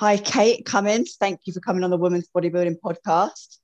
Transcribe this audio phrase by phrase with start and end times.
[0.00, 1.16] Hi, Kate Cummins.
[1.20, 3.58] Thank you for coming on the Women's Bodybuilding Podcast.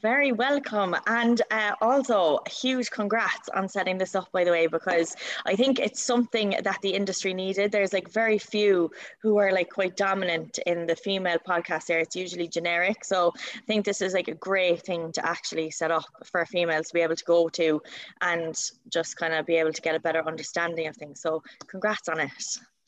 [0.00, 0.94] Very welcome.
[1.08, 5.16] And uh, also, huge congrats on setting this up, by the way, because
[5.46, 7.72] I think it's something that the industry needed.
[7.72, 12.04] There's like very few who are like quite dominant in the female podcast area.
[12.04, 13.04] It's usually generic.
[13.04, 16.86] So I think this is like a great thing to actually set up for females
[16.86, 17.82] to be able to go to
[18.20, 18.54] and
[18.90, 21.20] just kind of be able to get a better understanding of things.
[21.20, 22.30] So congrats on it.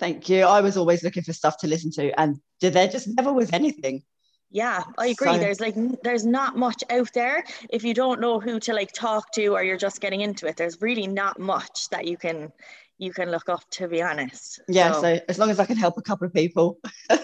[0.03, 0.43] Thank you.
[0.43, 4.03] I was always looking for stuff to listen to, and there just never was anything.
[4.51, 5.35] Yeah, I agree.
[5.35, 8.91] So, there's like there's not much out there if you don't know who to like
[8.91, 10.57] talk to or you're just getting into it.
[10.57, 12.53] There's really not much that you can
[12.99, 14.61] you can look up to be honest.
[14.67, 16.81] Yeah, so, so as long as I can help a couple of people.
[17.11, 17.17] yeah,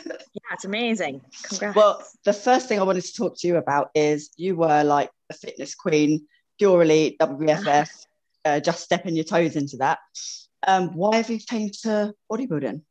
[0.52, 1.20] it's amazing.
[1.42, 1.74] Congrats.
[1.74, 5.10] Well, the first thing I wanted to talk to you about is you were like
[5.30, 6.28] a fitness queen,
[6.60, 7.90] pure elite, WBFF,
[8.44, 9.98] uh, just stepping your toes into that.
[10.66, 12.82] Um, why have you changed to bodybuilding?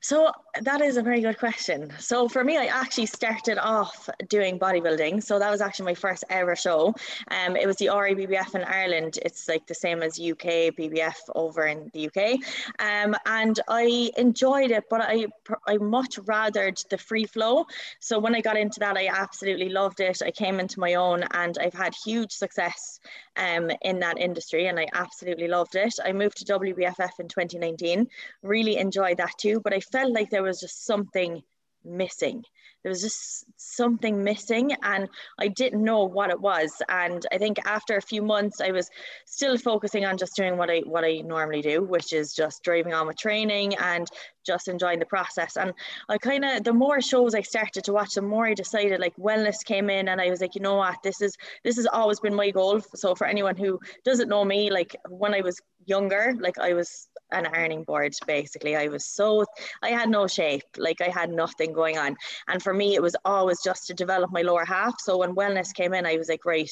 [0.00, 0.32] So
[0.62, 1.92] that is a very good question.
[1.98, 5.22] So for me, I actually started off doing bodybuilding.
[5.22, 6.94] So that was actually my first ever show.
[7.30, 9.18] Um, it was the RABBF in Ireland.
[9.22, 12.40] It's like the same as UK BBF over in the UK.
[12.78, 15.26] Um, and I enjoyed it, but I
[15.66, 17.66] I much rathered the free flow.
[18.00, 20.22] So when I got into that, I absolutely loved it.
[20.22, 23.00] I came into my own, and I've had huge success
[23.36, 25.94] um, in that industry, and I absolutely loved it.
[26.04, 28.08] I moved to WBFF in 2019.
[28.42, 31.42] Really enjoyed that too, but I felt like there was just something
[31.84, 32.44] missing.
[32.82, 36.72] There was just something missing, and I didn't know what it was.
[36.88, 38.88] And I think after a few months, I was
[39.26, 42.94] still focusing on just doing what I what I normally do, which is just driving
[42.94, 44.08] on with training and
[44.46, 45.56] just enjoying the process.
[45.56, 45.72] And
[46.08, 49.16] I kind of the more shows I started to watch, the more I decided like
[49.16, 52.20] wellness came in, and I was like, you know what, this is this has always
[52.20, 52.80] been my goal.
[52.94, 57.08] So for anyone who doesn't know me, like when I was younger, like I was
[57.32, 58.76] an ironing board basically.
[58.76, 59.44] I was so
[59.82, 62.16] I had no shape, like I had nothing going on.
[62.48, 65.00] And for me it was always just to develop my lower half.
[65.00, 66.70] So when wellness came in, I was like, right,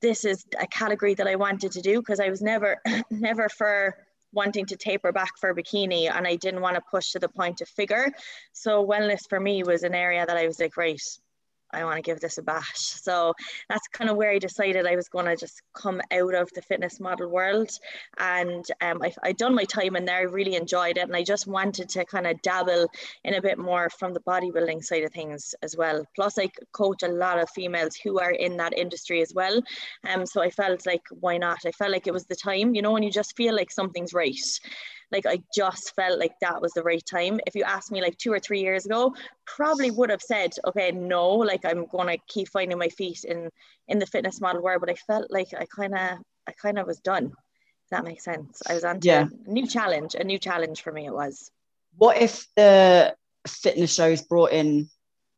[0.00, 2.80] this is a category that I wanted to do because I was never
[3.10, 3.96] never for
[4.32, 7.60] wanting to taper back for bikini and I didn't want to push to the point
[7.60, 8.12] of figure.
[8.52, 11.00] So wellness for me was an area that I was like, right,
[11.74, 12.78] I want to give this a bash.
[12.78, 13.34] So
[13.68, 16.62] that's kind of where I decided I was going to just come out of the
[16.62, 17.70] fitness model world.
[18.18, 21.04] And um, I, I'd done my time in there, I really enjoyed it.
[21.04, 22.88] And I just wanted to kind of dabble
[23.24, 26.04] in a bit more from the bodybuilding side of things as well.
[26.14, 29.60] Plus, I coach a lot of females who are in that industry as well.
[30.08, 31.58] Um, so I felt like, why not?
[31.66, 34.14] I felt like it was the time, you know, when you just feel like something's
[34.14, 34.34] right
[35.12, 37.40] like I just felt like that was the right time.
[37.46, 39.14] If you asked me like two or three years ago,
[39.46, 43.50] probably would have said, okay, no, like I'm gonna keep finding my feet in
[43.88, 44.80] in the fitness model world.
[44.80, 47.26] But I felt like I kind of I kind of was done.
[47.84, 48.62] If that makes sense.
[48.66, 49.26] I was on yeah.
[49.46, 51.06] a new challenge, a new challenge for me.
[51.06, 51.50] It was.
[51.96, 53.14] What if the
[53.46, 54.88] fitness shows brought in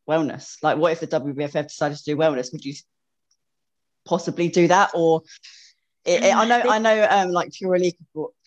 [0.09, 0.57] wellness?
[0.63, 2.53] Like, what if the WBFF decided to do wellness?
[2.53, 2.75] Would you
[4.07, 5.23] possibly do that, or
[6.07, 7.07] it, it, I know, they, I know.
[7.11, 7.97] Um, like Pure Elite,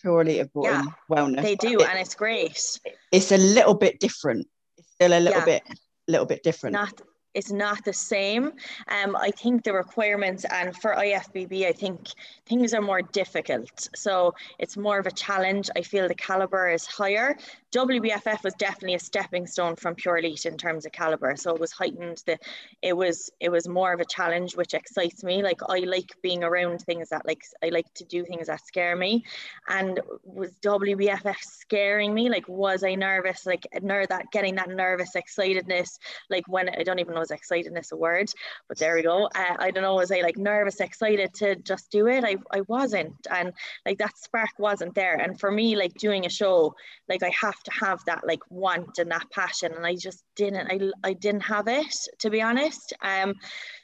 [0.00, 1.42] Pure Elite have brought yeah, in wellness.
[1.42, 2.80] They do, and it's great.
[3.12, 4.46] It's a little bit different.
[4.78, 5.44] It's still a little yeah.
[5.44, 5.62] bit,
[6.08, 6.72] little bit different.
[6.72, 7.00] Not
[7.34, 8.52] it's not the same.
[8.88, 12.08] Um, I think the requirements and for IFBB, I think
[12.46, 13.88] things are more difficult.
[13.94, 15.70] So it's more of a challenge.
[15.76, 17.36] I feel the caliber is higher.
[17.72, 21.36] WBFF was definitely a stepping stone from pure elite in terms of caliber.
[21.36, 22.22] So it was heightened.
[22.26, 22.38] The
[22.82, 25.42] it was it was more of a challenge, which excites me.
[25.42, 28.96] Like I like being around things that like I like to do things that scare
[28.96, 29.24] me.
[29.68, 32.28] And was WBFF scaring me?
[32.28, 33.46] Like was I nervous?
[33.46, 35.98] Like ner- that getting that nervous excitedness.
[36.28, 38.32] Like when I don't even know was excitedness a word,
[38.68, 39.26] but there we go.
[39.26, 42.24] Uh, I don't know, was I like nervous, excited to just do it?
[42.24, 43.14] I, I wasn't.
[43.30, 43.52] And
[43.86, 45.14] like that spark wasn't there.
[45.14, 46.74] And for me, like doing a show,
[47.08, 49.72] like I have to have that like want and that passion.
[49.74, 52.92] And I just didn't, I, I didn't have it, to be honest.
[53.02, 53.34] Um,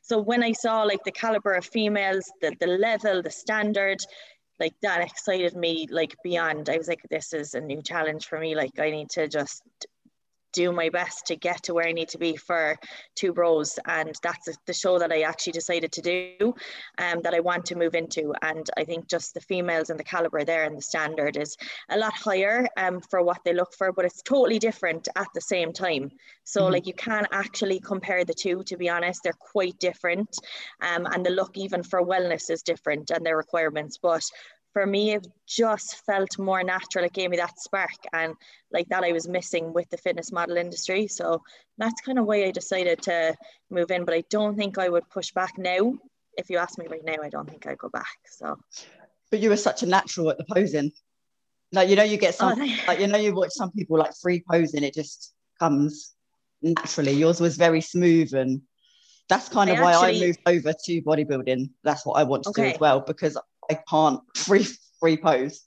[0.03, 3.99] so when I saw like the caliber of females, the, the level, the standard,
[4.59, 6.69] like that excited me like beyond.
[6.71, 8.55] I was like, this is a new challenge for me.
[8.55, 9.63] Like I need to just
[10.57, 12.63] do my best to get to where I need to be for
[13.15, 13.79] Two Bros.
[13.87, 16.55] And that's the show that I actually decided to do
[17.05, 18.33] um, that I want to move into.
[18.41, 21.57] And I think just the females and the caliber there and the standard is
[21.91, 25.41] a lot higher um, for what they look for, but it's totally different at the
[25.41, 26.11] same time.
[26.45, 26.73] So, mm-hmm.
[26.73, 29.21] like, you can't actually compare the two, to be honest.
[29.23, 30.31] They're quite different.
[30.81, 33.99] Um, and the look, even for wellness, is different and their requirements.
[33.99, 34.25] But
[34.77, 37.07] for me, it just felt more natural.
[37.07, 38.35] It gave me that spark and
[38.71, 41.07] like that I was missing with the fitness model industry.
[41.07, 41.43] So
[41.79, 43.35] that's kind of why I decided to
[43.71, 44.05] move in.
[44.05, 45.95] But I don't think I would push back now.
[46.37, 48.19] If you ask me right now, I don't think I'd go back.
[48.31, 48.59] So
[49.31, 50.93] but you were such a natural at the posing.
[51.73, 53.97] Like you know, you get oh, some oh, like you know, you watch some people
[53.97, 56.13] like free posing, it just comes
[56.61, 57.13] naturally.
[57.13, 58.61] Yours was very smooth and
[59.31, 61.71] that's kind of I why actually, I moved over to bodybuilding.
[61.83, 62.65] That's what I want to okay.
[62.65, 63.39] do as well because
[63.71, 64.67] I can't free
[65.01, 65.67] free pose.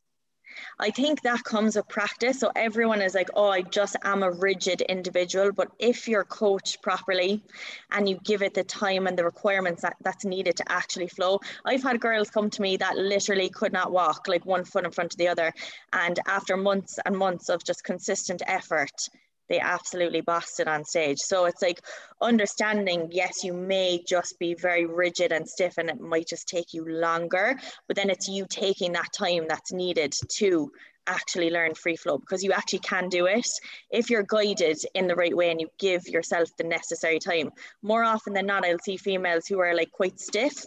[0.80, 2.40] I think that comes with practice.
[2.40, 5.52] So everyone is like, oh, I just am a rigid individual.
[5.52, 7.44] But if you're coached properly
[7.92, 11.40] and you give it the time and the requirements that, that's needed to actually flow,
[11.66, 14.92] I've had girls come to me that literally could not walk like one foot in
[14.92, 15.54] front of the other.
[15.94, 19.10] And after months and months of just consistent effort,
[19.50, 21.18] they absolutely bossed it on stage.
[21.18, 21.82] So it's like
[22.22, 26.74] understanding, yes, you may just be very rigid and stiff and it might just take
[26.74, 30.72] you longer, but then it's you taking that time that's needed to
[31.08, 33.48] actually learn free flow because you actually can do it
[33.90, 37.50] if you're guided in the right way and you give yourself the necessary time.
[37.82, 40.66] More often than not, I'll see females who are like quite stiff.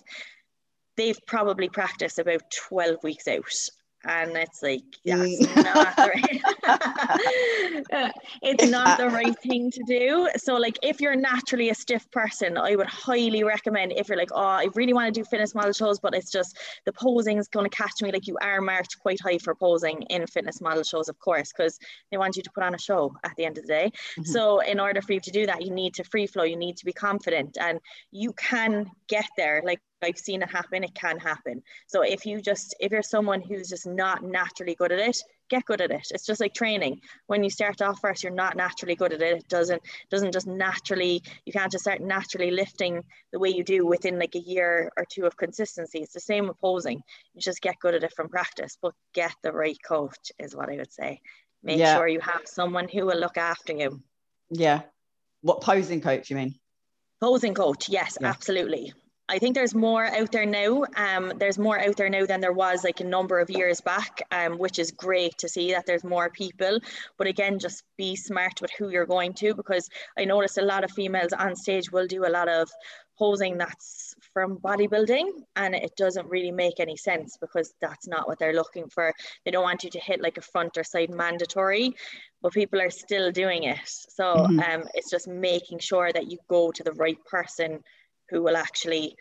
[0.96, 3.44] They've probably practiced about 12 weeks out
[4.04, 5.64] and it's like that's mm.
[5.64, 6.42] not the right
[8.42, 12.56] it's not the right thing to do so like if you're naturally a stiff person
[12.56, 15.72] i would highly recommend if you're like oh i really want to do fitness model
[15.72, 18.98] shows but it's just the posing is going to catch me like you are marked
[18.98, 21.78] quite high for posing in fitness model shows of course because
[22.10, 24.24] they want you to put on a show at the end of the day mm-hmm.
[24.24, 26.76] so in order for you to do that you need to free flow you need
[26.76, 27.78] to be confident and
[28.10, 31.62] you can get there like I've seen it happen, it can happen.
[31.86, 35.18] So if you just, if you're someone who's just not naturally good at it,
[35.48, 36.06] get good at it.
[36.10, 37.00] It's just like training.
[37.26, 39.38] When you start off first, you're not naturally good at it.
[39.38, 43.02] It doesn't, doesn't just naturally, you can't just start naturally lifting
[43.32, 45.98] the way you do within like a year or two of consistency.
[45.98, 47.02] It's the same with posing.
[47.34, 50.70] You just get good at it from practice, but get the right coach is what
[50.70, 51.20] I would say.
[51.62, 51.96] Make yeah.
[51.96, 54.02] sure you have someone who will look after you.
[54.50, 54.82] Yeah.
[55.42, 56.54] What posing coach you mean?
[57.20, 58.28] Posing coach, yes, yeah.
[58.28, 58.92] absolutely.
[59.32, 60.84] I think there's more out there now.
[60.94, 64.20] Um, there's more out there now than there was like a number of years back,
[64.30, 66.78] um, which is great to see that there's more people.
[67.16, 69.88] But again, just be smart with who you're going to because
[70.18, 72.70] I noticed a lot of females on stage will do a lot of
[73.18, 78.38] posing that's from bodybuilding and it doesn't really make any sense because that's not what
[78.38, 79.14] they're looking for.
[79.44, 81.94] They don't want you to hit like a front or side mandatory,
[82.42, 83.78] but people are still doing it.
[83.84, 84.60] So mm-hmm.
[84.60, 87.82] um, it's just making sure that you go to the right person
[88.32, 89.14] who will actually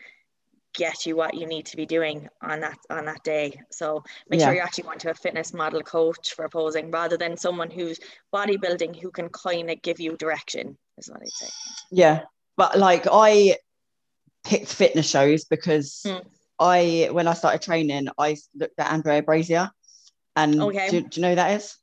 [0.74, 3.60] get you what you need to be doing on that on that day.
[3.70, 4.46] So make yeah.
[4.46, 8.00] sure you're actually going to a fitness model coach for posing rather than someone who's
[8.34, 11.48] bodybuilding who can kind of give you direction, is what I'd say.
[11.90, 12.22] Yeah.
[12.56, 13.58] But like I
[14.44, 16.24] picked fitness shows because mm.
[16.58, 19.70] I when I started training, I looked at Andrea Brazier.
[20.34, 20.88] And okay.
[20.88, 21.76] do, do you know who that is?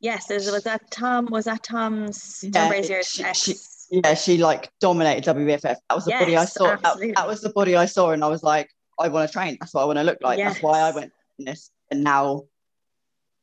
[0.00, 1.26] Yes, was that Tom?
[1.26, 3.54] Was that Tom's Tom yeah, Brazier's she, she,
[3.90, 5.62] yeah, she like dominated WBFF.
[5.62, 6.76] That was the yes, body I saw.
[6.76, 9.56] That, that, was the body I saw, and I was like, I want to train.
[9.60, 10.38] That's what I want to look like.
[10.38, 10.54] Yes.
[10.54, 11.70] That's why I went in this.
[11.90, 12.44] And now,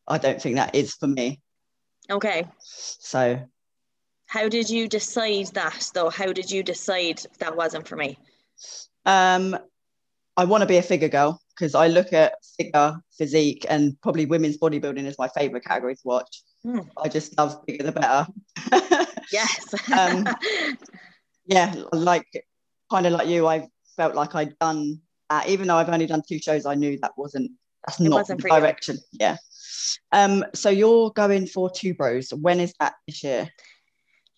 [0.07, 1.41] I don't think that is for me.
[2.09, 2.47] Okay.
[2.59, 3.41] So,
[4.27, 6.09] how did you decide that though?
[6.09, 8.17] How did you decide that wasn't for me?
[9.05, 9.57] Um,
[10.37, 14.25] I want to be a figure girl because I look at figure, physique, and probably
[14.25, 16.43] women's bodybuilding is my favorite category to watch.
[16.65, 16.87] Mm.
[17.01, 18.27] I just love bigger the better.
[19.31, 19.73] yes.
[19.91, 20.25] um,
[21.45, 22.27] yeah, like
[22.91, 25.47] kind of like you, I felt like I'd done that.
[25.47, 27.51] Even though I've only done two shows, I knew that wasn't
[27.85, 28.97] that's it not the direction.
[29.11, 29.19] You.
[29.19, 29.37] Yeah.
[30.11, 32.31] Um, so you're going for two bros.
[32.31, 33.49] When is that this year?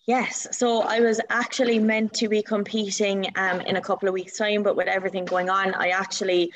[0.06, 4.36] Yes, so I was actually meant to be competing um, in a couple of weeks'
[4.36, 6.52] time, but with everything going on, I actually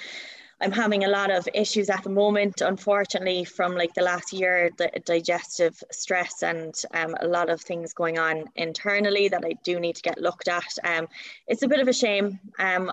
[0.61, 4.71] I'm having a lot of issues at the moment, unfortunately, from like the last year,
[4.79, 9.81] the digestive stress and um, a lot of things going on internally that I do
[9.81, 10.65] need to get looked at.
[10.85, 11.09] Um,
[11.47, 12.39] it's a bit of a shame.
[12.59, 12.93] Um,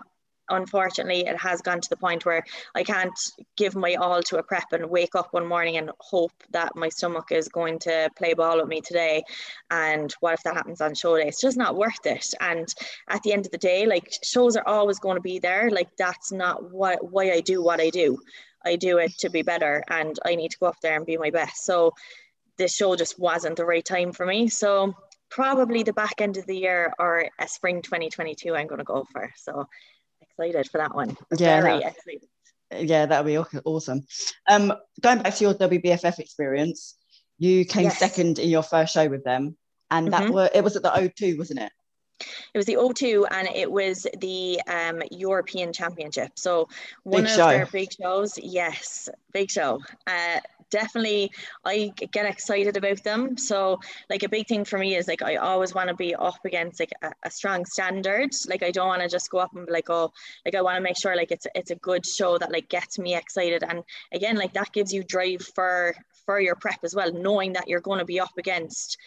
[0.51, 2.43] unfortunately, it has gone to the point where
[2.75, 3.17] I can't
[3.57, 6.89] give my all to a prep and wake up one morning and hope that my
[6.89, 9.23] stomach is going to play ball with me today.
[9.69, 11.27] And what if that happens on show day?
[11.27, 12.33] It's just not worth it.
[12.39, 12.67] And
[13.09, 15.69] at the end of the day, like shows are always going to be there.
[15.69, 18.19] Like that's not what why I do what I do.
[18.63, 21.17] I do it to be better, and I need to go up there and be
[21.17, 21.65] my best.
[21.65, 21.93] So
[22.57, 24.47] this show just wasn't the right time for me.
[24.47, 24.93] So
[25.31, 29.05] probably the back end of the year or a spring 2022 I'm going to go
[29.11, 29.31] for.
[29.37, 29.67] So
[30.41, 31.17] excited for that one.
[31.37, 32.89] Yeah, Very that, excited.
[32.89, 34.03] Yeah, that would be awesome.
[34.49, 36.95] Um, going back to your WBFF experience,
[37.37, 37.99] you came yes.
[37.99, 39.57] second in your first show with them,
[39.89, 40.33] and that mm-hmm.
[40.33, 41.71] were it was at the O2, wasn't it?
[42.53, 46.31] It was the O2 and it was the um, European Championship.
[46.35, 46.67] So
[47.03, 47.47] one big of show.
[47.47, 49.79] their big shows, yes, big show.
[50.05, 50.39] Uh,
[50.71, 51.31] definitely
[51.63, 53.37] I get excited about them.
[53.37, 56.43] So like a big thing for me is like I always want to be up
[56.43, 58.31] against like a, a strong standard.
[58.47, 60.11] Like I don't want to just go up and be like, oh,
[60.45, 62.97] like I want to make sure like it's it's a good show that like gets
[62.97, 63.63] me excited.
[63.63, 65.93] And again, like that gives you drive for
[66.25, 68.97] for your prep as well, knowing that you're going to be up against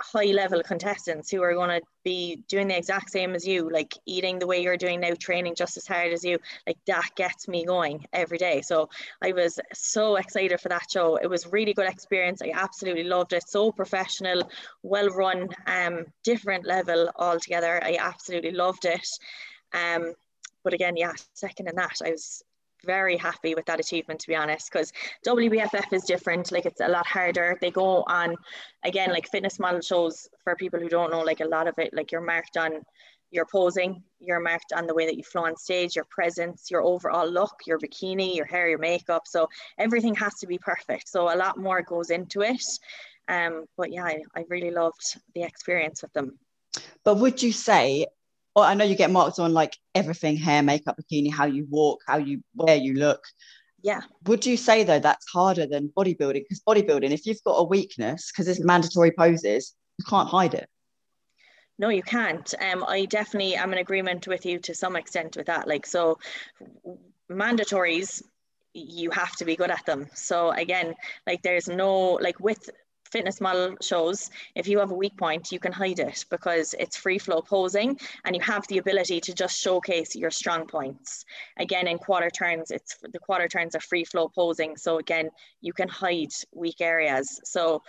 [0.00, 3.94] high level contestants who are going to be doing the exact same as you like
[4.06, 7.48] eating the way you're doing now training just as hard as you like that gets
[7.48, 8.62] me going every day.
[8.62, 8.88] So
[9.22, 11.16] i was so excited for that show.
[11.16, 12.40] It was really good experience.
[12.42, 13.48] I absolutely loved it.
[13.48, 14.42] So professional
[14.82, 17.82] well run um different level altogether.
[17.82, 19.08] I absolutely loved it.
[19.72, 20.14] Um
[20.64, 22.42] but again yeah second in that i was
[22.84, 24.92] very happy with that achievement to be honest because
[25.26, 26.52] WBFF is different.
[26.52, 27.58] Like it's a lot harder.
[27.60, 28.36] They go on
[28.84, 31.92] again like fitness model shows for people who don't know like a lot of it
[31.92, 32.82] like you're marked on
[33.30, 36.82] your posing you're marked on the way that you flow on stage your presence your
[36.82, 39.22] overall look your bikini your hair your makeup.
[39.26, 41.08] So everything has to be perfect.
[41.08, 42.64] So a lot more goes into it.
[43.28, 46.38] Um but yeah I, I really loved the experience with them.
[47.04, 48.06] But would you say
[48.54, 52.00] or I know you get marked on like everything hair, makeup, bikini, how you walk,
[52.06, 53.22] how you where you look.
[53.82, 54.02] Yeah.
[54.26, 56.42] Would you say though that's harder than bodybuilding?
[56.42, 60.68] Because bodybuilding, if you've got a weakness, because it's mandatory poses, you can't hide it.
[61.78, 62.52] No, you can't.
[62.60, 65.66] Um, I definitely am in agreement with you to some extent with that.
[65.66, 66.18] Like, so
[67.30, 68.22] mandatories,
[68.74, 70.08] you have to be good at them.
[70.14, 70.94] So again,
[71.26, 72.68] like there's no like with
[73.10, 76.96] fitness model shows, if you have a weak point, you can hide it because it's
[76.96, 81.24] free flow posing and you have the ability to just showcase your strong points.
[81.58, 84.76] Again, in quarter turns, it's the quarter turns are free flow posing.
[84.76, 87.40] So again, you can hide weak areas.
[87.44, 87.82] So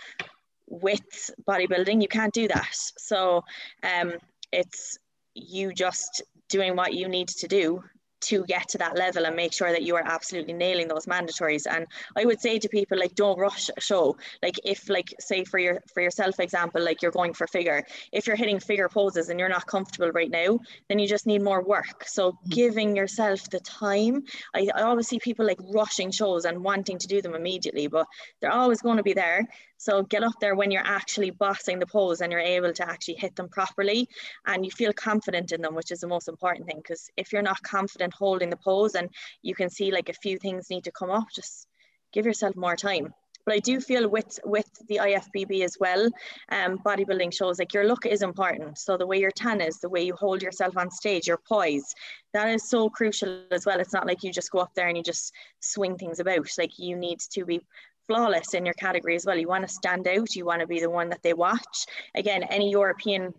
[0.68, 2.74] with bodybuilding, you can't do that.
[2.98, 3.44] So
[3.82, 4.14] um,
[4.52, 4.98] it's
[5.34, 7.82] you just doing what you need to do
[8.22, 11.66] to get to that level and make sure that you are absolutely nailing those mandatories.
[11.70, 11.86] And
[12.16, 14.16] i would say to people like don't rush a show.
[14.42, 18.26] Like if like say for your for yourself example like you're going for figure if
[18.26, 21.62] you're hitting figure poses and you're not comfortable right now then you just need more
[21.62, 22.04] work.
[22.06, 22.50] So mm-hmm.
[22.50, 24.24] giving yourself the time
[24.54, 28.06] I, I always see people like rushing shows and wanting to do them immediately but
[28.40, 29.46] they're always going to be there
[29.82, 33.14] so get up there when you're actually bossing the pose and you're able to actually
[33.14, 34.08] hit them properly
[34.46, 36.76] and you feel confident in them, which is the most important thing.
[36.76, 39.08] Because if you're not confident holding the pose and
[39.42, 41.66] you can see like a few things need to come up, just
[42.12, 43.12] give yourself more time.
[43.44, 46.08] But I do feel with with the IFBB as well,
[46.50, 48.78] um, bodybuilding shows like your look is important.
[48.78, 51.92] So the way your tan is, the way you hold yourself on stage, your poise,
[52.34, 53.80] that is so crucial as well.
[53.80, 56.48] It's not like you just go up there and you just swing things about.
[56.56, 57.62] Like you need to be
[58.06, 59.38] flawless in your category as well.
[59.38, 61.86] You want to stand out, you want to be the one that they watch.
[62.14, 63.32] Again, any European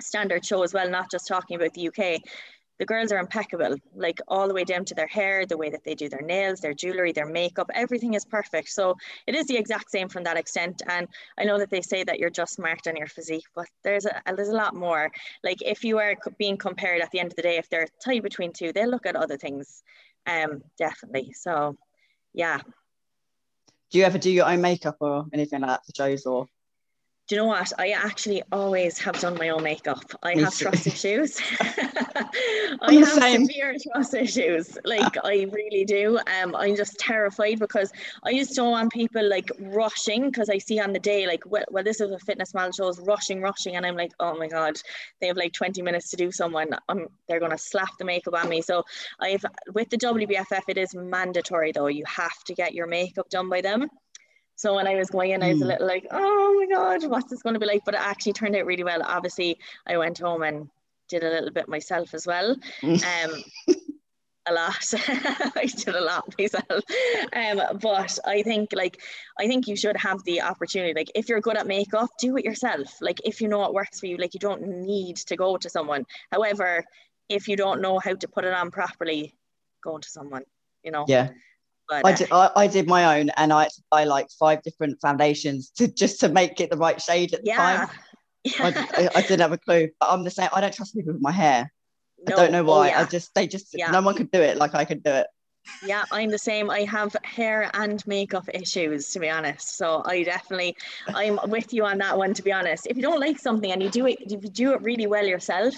[0.00, 2.20] standard show as well, not just talking about the UK.
[2.78, 5.82] The girls are impeccable, like all the way down to their hair, the way that
[5.82, 8.68] they do their nails, their jewelry, their makeup, everything is perfect.
[8.68, 10.82] So it is the exact same from that extent.
[10.86, 14.04] And I know that they say that you're just marked on your physique, but there's
[14.04, 15.10] a there's a lot more.
[15.42, 18.22] Like if you are being compared at the end of the day, if they're tied
[18.22, 19.82] between two, they'll look at other things.
[20.26, 21.32] Um, definitely.
[21.32, 21.78] So
[22.34, 22.60] yeah,
[23.90, 26.46] do you ever do your own makeup or anything like that for shows or
[27.28, 27.72] do you know what?
[27.76, 30.04] I actually always have done my own makeup.
[30.22, 31.40] I have trust issues.
[32.82, 33.46] i'm have same.
[33.46, 34.78] severe trust issues.
[34.84, 36.18] Like I really do.
[36.18, 37.92] Um, I'm just terrified because
[38.22, 41.64] I just don't want people like rushing because I see on the day like well,
[41.68, 44.80] well this is a fitness model shows rushing, rushing, and I'm like, oh my god,
[45.20, 46.68] they have like 20 minutes to do someone.
[46.88, 48.62] I'm they're gonna slap the makeup on me.
[48.62, 48.84] So
[49.18, 51.88] I've with the WBFF it is mandatory though.
[51.88, 53.88] You have to get your makeup done by them.
[54.56, 55.70] So when I was going in, I was a hmm.
[55.70, 57.84] little like, oh my God, what's this going to be like?
[57.84, 59.02] But it actually turned out really well.
[59.02, 60.68] Obviously, I went home and
[61.08, 62.56] did a little bit myself as well.
[62.82, 63.44] Um,
[64.46, 64.94] a lot.
[65.56, 66.84] I did a lot myself.
[67.34, 69.02] Um, but I think like
[69.38, 70.94] I think you should have the opportunity.
[70.94, 73.00] Like if you're good at makeup, do it yourself.
[73.00, 75.68] Like if you know what works for you, like you don't need to go to
[75.68, 76.06] someone.
[76.32, 76.84] However,
[77.28, 79.34] if you don't know how to put it on properly,
[79.82, 80.44] go to someone,
[80.82, 81.04] you know.
[81.08, 81.30] Yeah.
[81.90, 84.62] I, uh, did, I, I, did my own and I had to buy like five
[84.62, 87.56] different foundations to just to make it the right shade at the yeah.
[87.56, 87.88] time.
[88.44, 88.52] Yeah.
[88.60, 89.88] I, I, didn't have a clue.
[89.98, 90.48] But I'm the same.
[90.52, 91.72] I don't trust people with my hair.
[92.28, 92.36] No.
[92.36, 92.88] I don't know oh, why.
[92.88, 93.00] Oh, yeah.
[93.00, 93.90] I just they just yeah.
[93.90, 95.26] no one could do it like I could do it.
[95.84, 96.70] Yeah, I'm the same.
[96.70, 99.76] I have hair and makeup issues, to be honest.
[99.76, 100.76] So I definitely,
[101.08, 102.34] I'm with you on that one.
[102.34, 104.72] To be honest, if you don't like something and you do it, if you do
[104.74, 105.74] it really well yourself,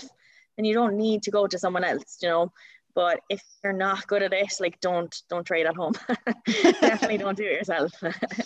[0.57, 2.19] then you don't need to go to someone else.
[2.21, 2.53] You know,
[2.99, 5.93] but if you're not good at it, like don't don't try it at home.
[6.81, 7.93] Definitely don't do it yourself.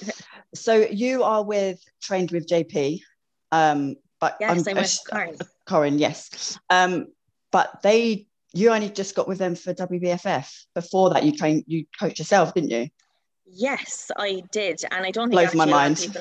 [0.54, 3.00] so you are with trained with JP,
[3.50, 5.38] um, but yes, I'm, I'm with Corin.
[5.64, 7.06] Corin, yes, um,
[7.50, 10.66] but they you only just got with them for WBFF.
[10.74, 12.90] Before that, you trained you coached yourself, didn't you?
[13.46, 16.14] Yes, I did, and I don't think blows my mind.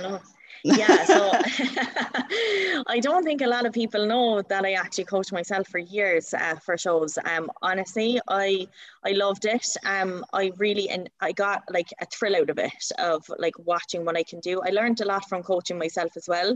[0.63, 1.31] Yeah, so
[2.87, 6.33] I don't think a lot of people know that I actually coached myself for years
[6.33, 7.17] uh, for shows.
[7.25, 8.67] Um, honestly, I
[9.03, 9.65] I loved it.
[9.85, 14.05] Um, I really and I got like a thrill out of it of like watching
[14.05, 14.61] what I can do.
[14.61, 16.55] I learned a lot from coaching myself as well.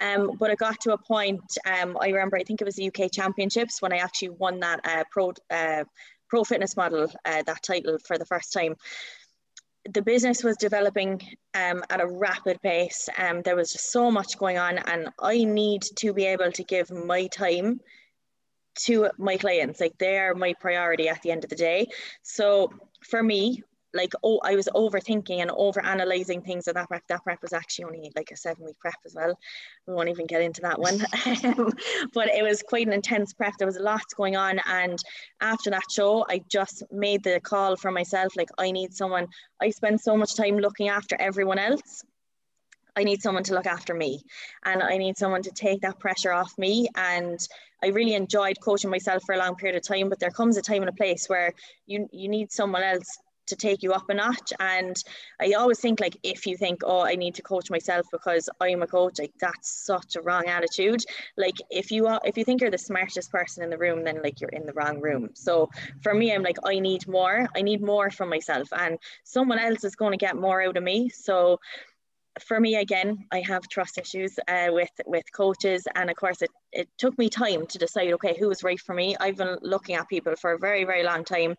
[0.00, 1.58] Um, but it got to a point.
[1.66, 4.80] Um, I remember I think it was the UK Championships when I actually won that
[4.84, 5.84] uh, pro uh,
[6.28, 8.74] pro fitness model uh, that title for the first time
[9.90, 11.20] the business was developing
[11.54, 13.08] um, at a rapid pace.
[13.18, 16.64] Um, there was just so much going on, and I need to be able to
[16.64, 17.80] give my time
[18.84, 19.80] to my clients.
[19.80, 21.88] Like they are my priority at the end of the day.
[22.22, 22.72] So
[23.02, 23.62] for me,
[23.94, 27.52] like oh I was overthinking and over analyzing things and that prep that prep was
[27.52, 29.38] actually only like a seven week prep as well.
[29.86, 31.00] We won't even get into that one.
[32.14, 33.54] But it was quite an intense prep.
[33.58, 34.98] There was lots going on and
[35.40, 39.28] after that show I just made the call for myself like I need someone.
[39.60, 42.04] I spend so much time looking after everyone else.
[42.96, 44.22] I need someone to look after me
[44.64, 46.88] and I need someone to take that pressure off me.
[46.94, 47.38] And
[47.82, 50.62] I really enjoyed coaching myself for a long period of time, but there comes a
[50.62, 51.52] time and a place where
[51.86, 54.52] you, you need someone else to take you up a notch.
[54.60, 54.96] And
[55.40, 58.82] I always think like if you think, oh, I need to coach myself because I'm
[58.82, 61.02] a coach, like that's such a wrong attitude.
[61.36, 64.20] Like if you are, if you think you're the smartest person in the room, then
[64.22, 65.30] like you're in the wrong room.
[65.34, 65.70] So
[66.02, 67.48] for me, I'm like, I need more.
[67.56, 70.82] I need more from myself, and someone else is going to get more out of
[70.82, 71.08] me.
[71.08, 71.58] So
[72.40, 76.50] for me again i have trust issues uh, with with coaches and of course it,
[76.72, 79.96] it took me time to decide okay who was right for me i've been looking
[79.96, 81.54] at people for a very very long time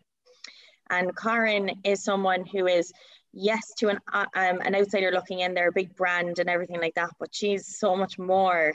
[0.90, 2.92] and Karen is someone who is,
[3.32, 6.80] yes, to an, uh, um, an outsider looking in, they're a big brand and everything
[6.80, 8.74] like that, but she's so much more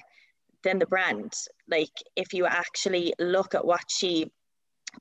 [0.63, 1.33] than the brand.
[1.69, 4.31] Like, if you actually look at what she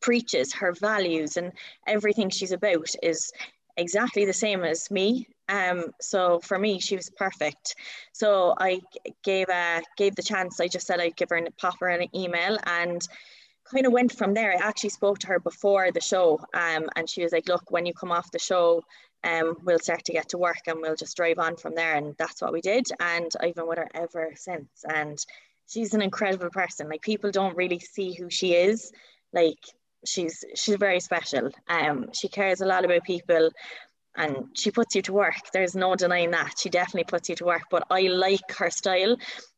[0.00, 1.52] preaches, her values, and
[1.86, 3.32] everything she's about is
[3.76, 5.26] exactly the same as me.
[5.48, 7.74] Um, so for me, she was perfect.
[8.12, 8.80] So I
[9.24, 10.60] gave a gave the chance.
[10.60, 13.00] I just said I'd give her a pop her an email, and
[13.70, 14.52] kind of went from there.
[14.52, 17.86] I actually spoke to her before the show, um, and she was like, "Look, when
[17.86, 18.84] you come off the show,
[19.24, 22.14] um, we'll start to get to work, and we'll just drive on from there." And
[22.18, 24.84] that's what we did, and I've been with her ever since.
[24.88, 25.18] And
[25.68, 26.88] she's an incredible person.
[26.88, 28.92] Like people don't really see who she is.
[29.32, 29.58] Like
[30.04, 31.50] she's she's very special.
[31.68, 33.50] Um, she cares a lot about people
[34.16, 35.36] and she puts you to work.
[35.52, 36.54] There's no denying that.
[36.58, 37.62] She definitely puts you to work.
[37.70, 39.16] But I like her style.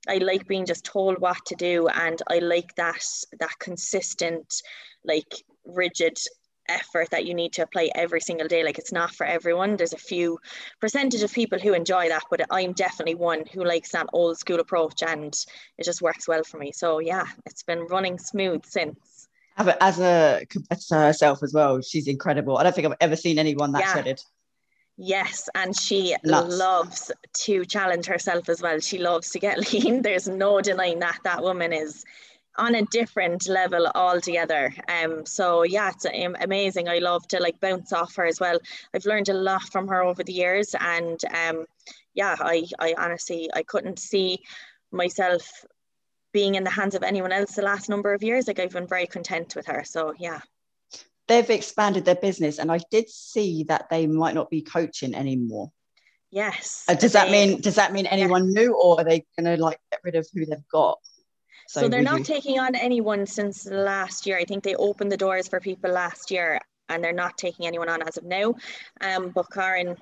[0.09, 3.03] I like being just told what to do, and I like that
[3.39, 4.63] that consistent,
[5.05, 5.33] like
[5.65, 6.19] rigid
[6.69, 8.63] effort that you need to apply every single day.
[8.63, 9.77] Like it's not for everyone.
[9.77, 10.39] There's a few
[10.81, 14.61] percentage of people who enjoy that, but I'm definitely one who likes that old school
[14.61, 15.35] approach, and
[15.79, 16.73] it just works well for me.
[16.73, 19.29] So yeah, it's been running smooth since.
[19.57, 22.57] As a competitor herself as well, she's incredible.
[22.57, 23.93] I don't think I've ever seen anyone that yeah.
[23.93, 24.23] shredded.
[25.03, 26.59] Yes, and she Nuts.
[26.59, 27.11] loves
[27.45, 28.81] to challenge herself as well.
[28.81, 30.03] She loves to get lean.
[30.03, 31.21] There's no denying that.
[31.25, 32.05] That woman is
[32.59, 34.75] on a different level altogether.
[34.89, 36.91] Um, so yeah, it's amazing.
[36.91, 38.59] I love to like bounce off her as well.
[38.95, 41.65] I've learned a lot from her over the years, and um,
[42.13, 44.41] yeah, I, I honestly I couldn't see
[44.93, 45.65] myself
[46.35, 48.49] being in the hands of anyone else the last number of years.
[48.49, 49.83] Like I've been very content with her.
[49.83, 50.41] So yeah
[51.29, 55.73] they've expanded their business and I did see that they might not be coaching anymore.
[56.31, 56.85] Yes.
[56.89, 60.01] Uh, does that mean does that mean anyone new or are they gonna like get
[60.05, 60.99] rid of who they've got?
[61.69, 62.25] So, so they're not you...
[62.25, 64.39] taking on anyone since last year.
[64.39, 67.89] I think they opened the doors for people last year and they're not taking anyone
[67.89, 68.55] on as of now.
[69.01, 69.97] Um, but Karen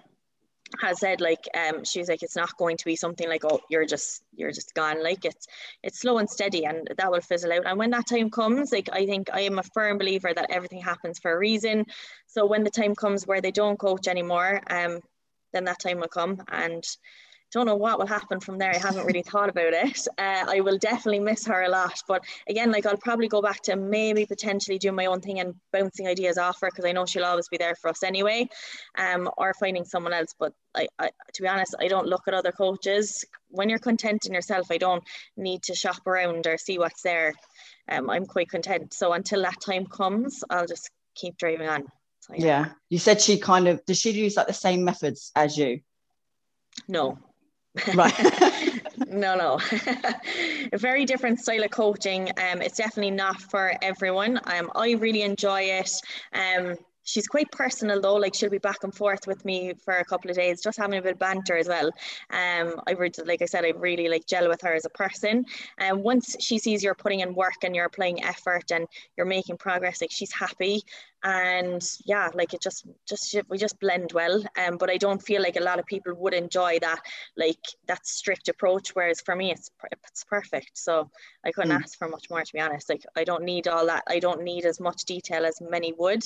[0.81, 3.87] has said like um she's like it's not going to be something like oh you're
[3.87, 5.03] just you're just gone.
[5.03, 5.47] Like it's
[5.83, 7.67] it's slow and steady and that will fizzle out.
[7.67, 10.81] And when that time comes like I think I am a firm believer that everything
[10.83, 11.87] happens for a reason.
[12.27, 15.01] So when the time comes where they don't coach anymore um
[15.53, 16.43] then that time will come.
[16.49, 16.85] And
[17.53, 18.73] don't know what will happen from there.
[18.75, 20.07] I haven't really thought about it.
[20.19, 22.03] Uh, I will definitely miss her a lot.
[22.09, 25.55] But again, like I'll probably go back to maybe potentially doing my own thing and
[25.73, 28.49] bouncing ideas off her because I know she'll always be there for us anyway,
[28.97, 30.35] um, or finding someone else.
[30.39, 33.25] But I, I, to be honest, I don't look at other coaches.
[33.51, 35.05] When you're content in yourself, I don't
[35.37, 37.33] need to shop around or see what's there.
[37.89, 38.93] Um, I'm quite content.
[38.93, 41.85] So until that time comes, I'll just keep driving on.
[42.21, 42.45] So, yeah.
[42.45, 42.69] yeah.
[42.91, 45.81] You said she kind of, does she use like the same methods as you?
[46.89, 47.19] No,
[47.95, 48.83] Right.
[49.09, 49.59] no, no.
[50.73, 52.29] a very different style of coaching.
[52.31, 54.41] Um, it's definitely not for everyone.
[54.45, 55.91] Um, I really enjoy it.
[56.33, 60.05] Um, she's quite personal though like she'll be back and forth with me for a
[60.05, 61.87] couple of days just having a bit of banter as well
[62.31, 65.43] um i would like i said i really like gel with her as a person
[65.79, 69.27] and um, once she sees you're putting in work and you're applying effort and you're
[69.27, 70.83] making progress like she's happy
[71.25, 75.43] and yeah like it just just we just blend well um but i don't feel
[75.43, 77.01] like a lot of people would enjoy that
[77.37, 81.11] like that strict approach whereas for me it's it's perfect so
[81.45, 81.83] i couldn't mm.
[81.83, 84.43] ask for much more to be honest like i don't need all that i don't
[84.43, 86.23] need as much detail as many would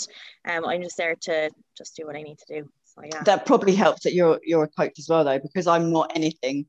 [0.49, 3.47] um i'm just there to just do what i need to do so yeah that
[3.47, 6.67] probably helps that you're you're a coach as well though because i'm not anything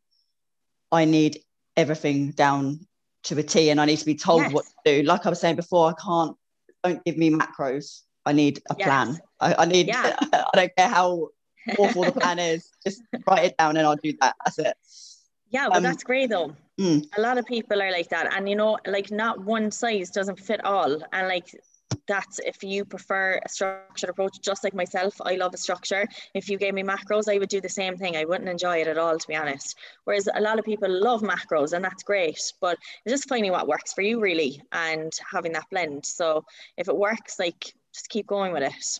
[0.93, 1.39] i need
[1.75, 2.79] everything down
[3.23, 4.53] to a T and I need to be told yes.
[4.53, 5.03] what to do.
[5.03, 6.35] Like I was saying before, I can't,
[6.83, 8.01] don't give me macros.
[8.25, 8.87] I need a yes.
[8.87, 9.19] plan.
[9.39, 10.15] I, I need, yeah.
[10.21, 11.29] I don't care how
[11.77, 14.35] awful the plan is, just write it down and I'll do that.
[14.45, 14.77] That's it.
[15.49, 16.55] Yeah, well, um, that's great though.
[16.79, 17.05] Mm.
[17.17, 18.33] A lot of people are like that.
[18.35, 20.99] And you know, like not one size doesn't fit all.
[21.11, 21.47] And like
[22.07, 26.07] that's if you prefer a structured approach, just like myself, I love a structure.
[26.33, 28.15] If you gave me macros, I would do the same thing.
[28.15, 29.77] I wouldn't enjoy it at all, to be honest.
[30.05, 33.93] Whereas a lot of people love macros, and that's great, but just finding what works
[33.93, 36.05] for you, really, and having that blend.
[36.05, 36.45] So
[36.77, 38.99] if it works, like just keep going with it.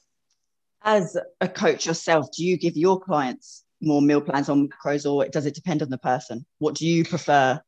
[0.81, 5.27] As a coach yourself, do you give your clients more meal plans on macros, or
[5.27, 6.45] does it depend on the person?
[6.59, 7.61] What do you prefer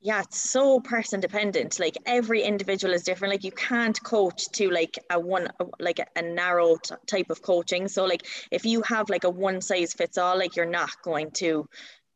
[0.00, 4.70] yeah it's so person dependent like every individual is different like you can't coach to
[4.70, 5.48] like a one
[5.80, 9.30] like a, a narrow t- type of coaching so like if you have like a
[9.30, 11.68] one size fits all like you're not going to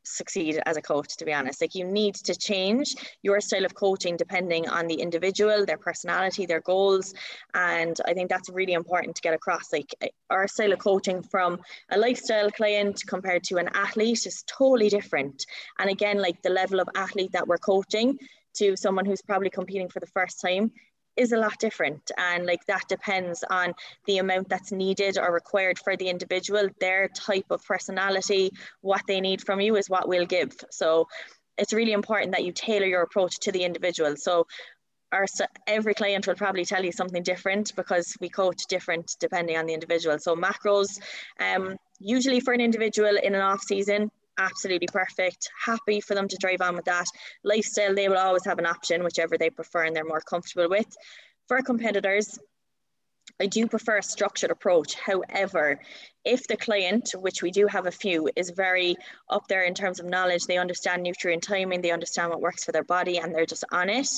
[0.02, 1.60] succeed as a coach to be honest.
[1.60, 6.46] Like you need to change your style of coaching depending on the individual their personality
[6.46, 7.14] their goals.
[7.54, 9.72] And i think that's really important to get across.
[9.72, 11.60] Like eh, our style of coaching from
[11.90, 15.44] a lifestyle client compared to an athlete is totally different.
[15.78, 18.18] And again like the level of athlete that we're coaching
[18.54, 20.72] to someone who's probably competing for the first time
[21.20, 23.74] is a lot different and like that depends on
[24.06, 26.68] the amount that's needed or required for the individual.
[26.80, 30.52] Their type of personality what they need from you is what we'll give.
[30.70, 31.08] So
[31.58, 34.16] it's really important that you tailor your approach to the individual.
[34.16, 34.46] So
[35.12, 35.26] our
[35.66, 39.74] every client will probably tell you something different because we coach different depending on the
[39.74, 40.18] individual.
[40.18, 41.00] So macros
[41.38, 45.48] um, usually for an individual in an off season absolutely perfect.
[45.64, 47.06] Happy for them to drive on with that.
[47.44, 50.96] Lifestyle, they will always have an option, whichever they prefer and they're more comfortable with.
[51.46, 52.38] For competitors,
[53.40, 54.94] I do prefer a structured approach.
[54.94, 55.80] However,
[56.24, 58.96] if the client, which we do have a few, is very
[59.28, 62.72] up there in terms of knowledge, they understand nutrient timing, they understand what works for
[62.72, 64.08] their body, and they're just on it,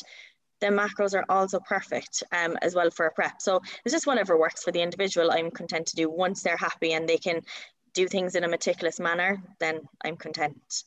[0.63, 3.43] then macros are also perfect um, as well for a prep.
[3.43, 5.31] So it's just whatever works for the individual.
[5.31, 7.43] I'm content to do once they're happy and they can
[7.95, 10.85] do things in a meticulous manner, then I'm content.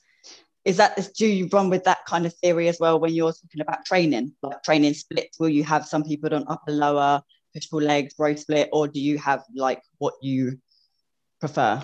[0.63, 3.61] Is that do you run with that kind of theory as well when you're talking
[3.61, 5.39] about training, like training splits?
[5.39, 7.21] Will you have some people on upper lower,
[7.53, 10.59] push pull legs, row split, or do you have like what you
[11.39, 11.83] prefer?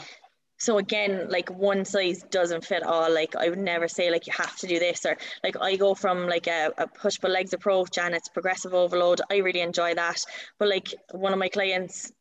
[0.61, 4.33] so again like one size doesn't fit all like i would never say like you
[4.37, 7.53] have to do this or like i go from like a, a push pull legs
[7.53, 10.23] approach and it's progressive overload i really enjoy that
[10.59, 12.11] but like one of my clients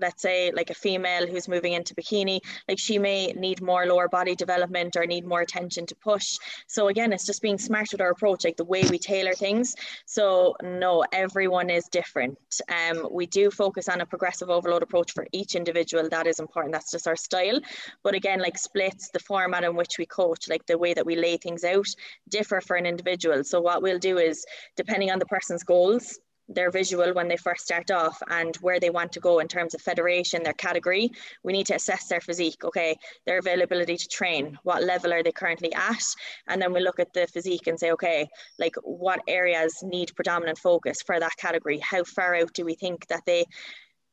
[0.00, 4.08] let's say like a female who's moving into bikini like she may need more lower
[4.08, 6.36] body development or need more attention to push.
[6.66, 9.74] So again it's just being smart with our approach like the way we tailor things.
[10.06, 12.38] So no everyone is different.
[12.68, 16.08] Um we do focus on a progressive overload approach for each individual.
[16.08, 16.72] That is important.
[16.72, 17.60] That's just our style.
[18.02, 21.16] But again like splits the format in which we coach like the way that we
[21.16, 21.86] lay things out
[22.28, 23.44] differ for an individual.
[23.44, 24.44] So what we'll do is
[24.76, 26.18] depending on the person's goals
[26.50, 29.74] their visual when they first start off and where they want to go in terms
[29.74, 31.10] of federation, their category.
[31.44, 35.32] We need to assess their physique, okay, their availability to train, what level are they
[35.32, 36.04] currently at?
[36.48, 40.58] And then we look at the physique and say, okay, like what areas need predominant
[40.58, 41.78] focus for that category?
[41.78, 43.44] How far out do we think that they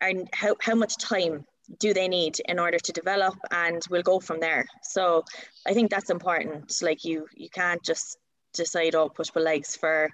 [0.02, 1.46] are, how, how much time
[1.80, 3.36] do they need in order to develop?
[3.52, 4.66] And we'll go from there.
[4.84, 5.26] So
[5.66, 6.72] I think that's important.
[6.82, 8.18] Like you, you can't just
[8.54, 10.10] decide, oh, push pull legs for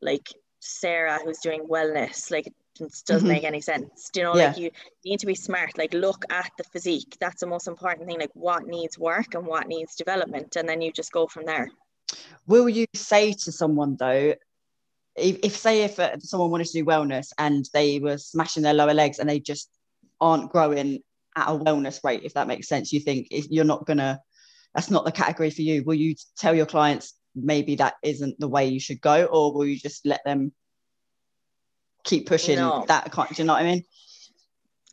[0.00, 0.28] like
[0.62, 2.30] Sarah who's doing wellness.
[2.30, 3.28] Like it doesn't mm-hmm.
[3.28, 4.10] make any sense.
[4.12, 4.48] Do you know, yeah.
[4.48, 4.70] like you
[5.04, 7.16] need to be smart, like look at the physique.
[7.20, 10.56] That's the most important thing, like what needs work and what needs development.
[10.56, 11.68] And then you just go from there.
[12.46, 14.34] Will you say to someone though,
[15.16, 18.74] if, if say if uh, someone wanted to do wellness and they were smashing their
[18.74, 19.68] lower legs and they just
[20.20, 21.00] aren't growing
[21.36, 24.20] at a wellness rate, if that makes sense, you think you're not gonna,
[24.74, 25.82] that's not the category for you.
[25.82, 29.66] Will you tell your clients maybe that isn't the way you should go, or will
[29.66, 30.52] you just let them
[32.04, 32.84] keep pushing no.
[32.88, 33.12] that?
[33.12, 33.84] Do you know what I mean?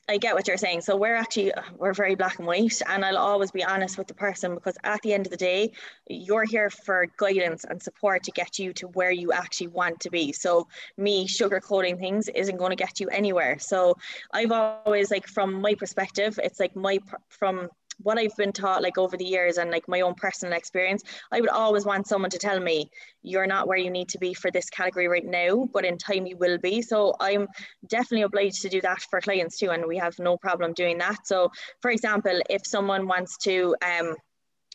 [0.10, 0.82] I get what you're saying.
[0.82, 4.16] So we're actually we're very black and white, and I'll always be honest with the
[4.16, 5.72] person because at the end of the day,
[6.08, 10.10] you're here for guidance and support to get you to where you actually want to
[10.10, 10.32] be.
[10.32, 13.60] So me sugarcoating things isn't going to get you anywhere.
[13.60, 13.98] So
[14.34, 16.98] I've always like from my perspective, it's like my
[17.28, 17.70] from
[18.02, 21.42] what I've been taught like over the years and like my own personal experience, I
[21.42, 22.90] would always want someone to tell me
[23.22, 26.26] you're not where you need to be for this category right now, but in time
[26.26, 26.82] you will be.
[26.82, 27.48] So I'm
[27.88, 31.28] definitely obliged to do that for clients too, and we have no problem doing that.
[31.28, 34.16] So for example, if someone wants to um,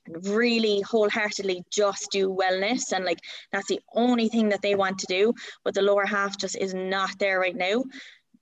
[0.08, 3.20] really wholeheartedly just do wellness and like
[3.52, 5.32] that's the only thing that they want to do
[5.64, 7.82] but the lower half just is not there right now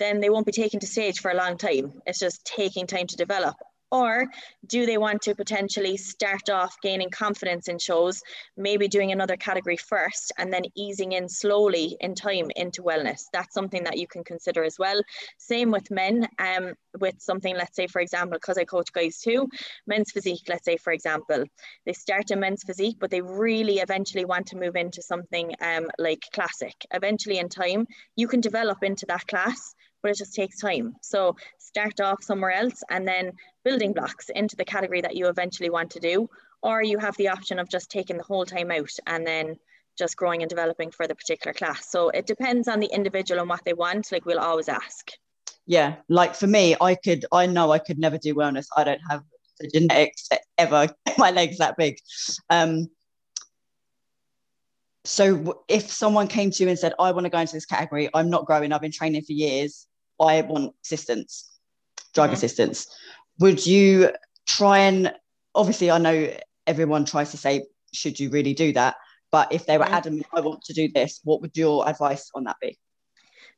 [0.00, 3.06] then they won't be taken to stage for a long time it's just taking time
[3.06, 3.54] to develop
[3.92, 4.26] or
[4.66, 8.22] do they want to potentially start off gaining confidence in shows,
[8.56, 13.24] maybe doing another category first and then easing in slowly in time into wellness?
[13.34, 15.00] That's something that you can consider as well.
[15.36, 19.46] Same with men, um, with something, let's say, for example, because I coach guys too,
[19.86, 21.44] men's physique, let's say, for example,
[21.84, 25.88] they start in men's physique, but they really eventually want to move into something um,
[25.98, 26.74] like classic.
[26.94, 30.94] Eventually, in time, you can develop into that class but it just takes time.
[31.00, 33.32] So start off somewhere else and then
[33.64, 36.28] building blocks into the category that you eventually want to do,
[36.62, 39.56] or you have the option of just taking the whole time out and then
[39.98, 41.90] just growing and developing for the particular class.
[41.90, 44.10] So it depends on the individual and what they want.
[44.10, 45.10] Like we'll always ask.
[45.66, 48.66] Yeah, like for me, I could, I know I could never do wellness.
[48.76, 49.22] I don't have
[49.60, 51.98] the genetics to ever get my legs that big.
[52.50, 52.88] Um,
[55.04, 58.08] so if someone came to you and said, I want to go into this category,
[58.14, 59.86] I'm not growing, I've been training for years,
[60.20, 61.58] I want assistance,
[62.14, 62.34] drug mm-hmm.
[62.34, 62.86] assistance
[63.38, 64.10] would you
[64.46, 65.12] try and
[65.54, 66.32] obviously I know
[66.66, 68.96] everyone tries to say, should you really do that?
[69.30, 72.44] But if they were adamant, I want to do this, what would your advice on
[72.44, 72.78] that be?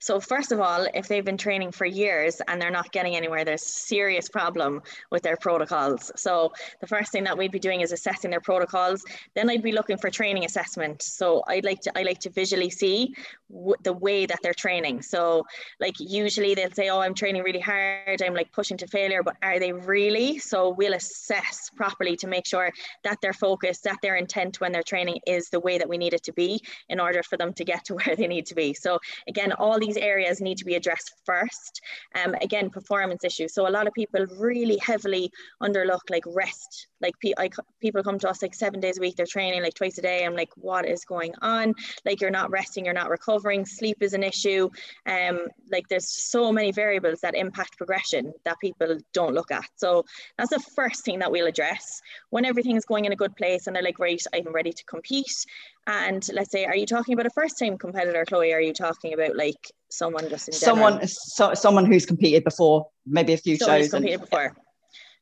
[0.04, 3.42] So first of all, if they've been training for years and they're not getting anywhere,
[3.42, 6.12] there's a serious problem with their protocols.
[6.14, 9.02] So the first thing that we'd be doing is assessing their protocols.
[9.34, 11.00] Then I'd be looking for training assessment.
[11.00, 13.14] So I'd like to I like to visually see
[13.50, 15.00] w- the way that they're training.
[15.00, 15.46] So
[15.80, 18.20] like usually they'll say, "Oh, I'm training really hard.
[18.20, 20.38] I'm like pushing to failure," but are they really?
[20.38, 22.70] So we'll assess properly to make sure
[23.04, 26.12] that their focus, that their intent when they're training is the way that we need
[26.12, 28.74] it to be in order for them to get to where they need to be.
[28.74, 31.80] So again, all these these areas need to be addressed first.
[32.14, 33.54] Um, again, performance issues.
[33.54, 35.30] So a lot of people really heavily
[35.62, 36.88] underlook like rest.
[37.00, 39.74] Like pe- I, people come to us like seven days a week, they're training like
[39.74, 40.24] twice a day.
[40.24, 41.74] I'm like, what is going on?
[42.04, 43.66] Like you're not resting, you're not recovering.
[43.66, 44.70] Sleep is an issue.
[45.06, 49.68] Um, like there's so many variables that impact progression that people don't look at.
[49.76, 50.04] So
[50.38, 52.00] that's the first thing that we'll address.
[52.30, 55.44] When everything's going in a good place and they're like, right, I'm ready to compete.
[55.86, 58.54] And let's say, are you talking about a first time competitor, Chloe?
[58.54, 63.32] Are you talking about like someone just in someone so, someone who's competed before, maybe
[63.32, 63.90] a few someone shows.
[63.90, 64.56] competed and, before.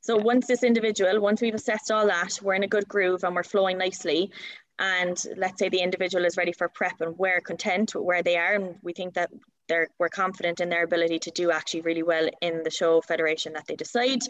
[0.00, 3.36] So once this individual, once we've assessed all that, we're in a good groove and
[3.36, 4.32] we're flowing nicely.
[4.80, 8.36] And let's say the individual is ready for prep and we're content with where they
[8.36, 9.30] are, and we think that
[9.68, 13.52] they're we're confident in their ability to do actually really well in the show federation
[13.52, 14.20] that they decide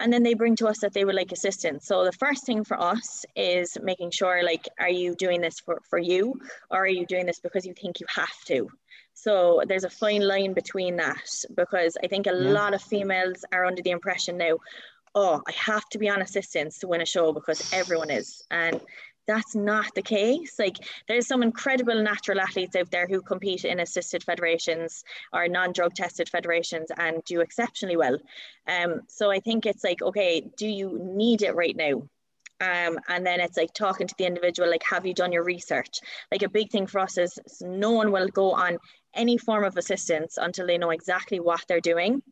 [0.00, 2.64] and then they bring to us that they would like assistance so the first thing
[2.64, 6.34] for us is making sure like are you doing this for, for you
[6.70, 8.68] or are you doing this because you think you have to
[9.20, 12.50] so there's a fine line between that because i think a yeah.
[12.50, 14.56] lot of females are under the impression now
[15.14, 18.80] oh i have to be on assistance to win a show because everyone is and
[19.28, 20.58] that's not the case.
[20.58, 25.94] Like there's some incredible natural athletes out there who compete in assisted federations or non-drug
[25.94, 28.18] tested federations and do exceptionally well.
[28.66, 32.08] Um, so I think it's like, okay, do you need it right now?
[32.60, 36.00] Um, and then it's like talking to the individual, like, have you done your research?
[36.32, 38.78] Like a big thing for us is no one will go on
[39.14, 42.22] any form of assistance until they know exactly what they're doing.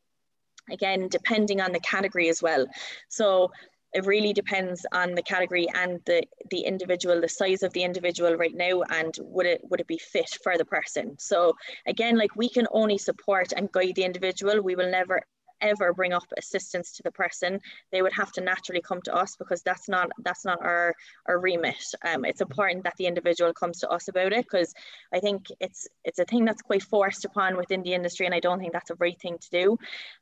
[0.70, 2.66] Again, depending on the category as well.
[3.08, 3.50] So
[3.96, 8.34] it really depends on the category and the the individual the size of the individual
[8.36, 11.54] right now and would it would it be fit for the person so
[11.86, 15.22] again like we can only support and guide the individual we will never
[15.60, 17.60] ever bring up assistance to the person
[17.92, 20.94] they would have to naturally come to us because that's not that's not our
[21.26, 24.74] our remit um, it's important that the individual comes to us about it because
[25.12, 28.40] i think it's it's a thing that's quite forced upon within the industry and i
[28.40, 29.78] don't think that's a right thing to do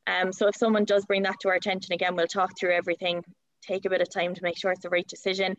[0.06, 3.24] um, so if someone does bring that to our attention again we'll talk through everything
[3.66, 5.56] take a bit of time to make sure it's the right decision.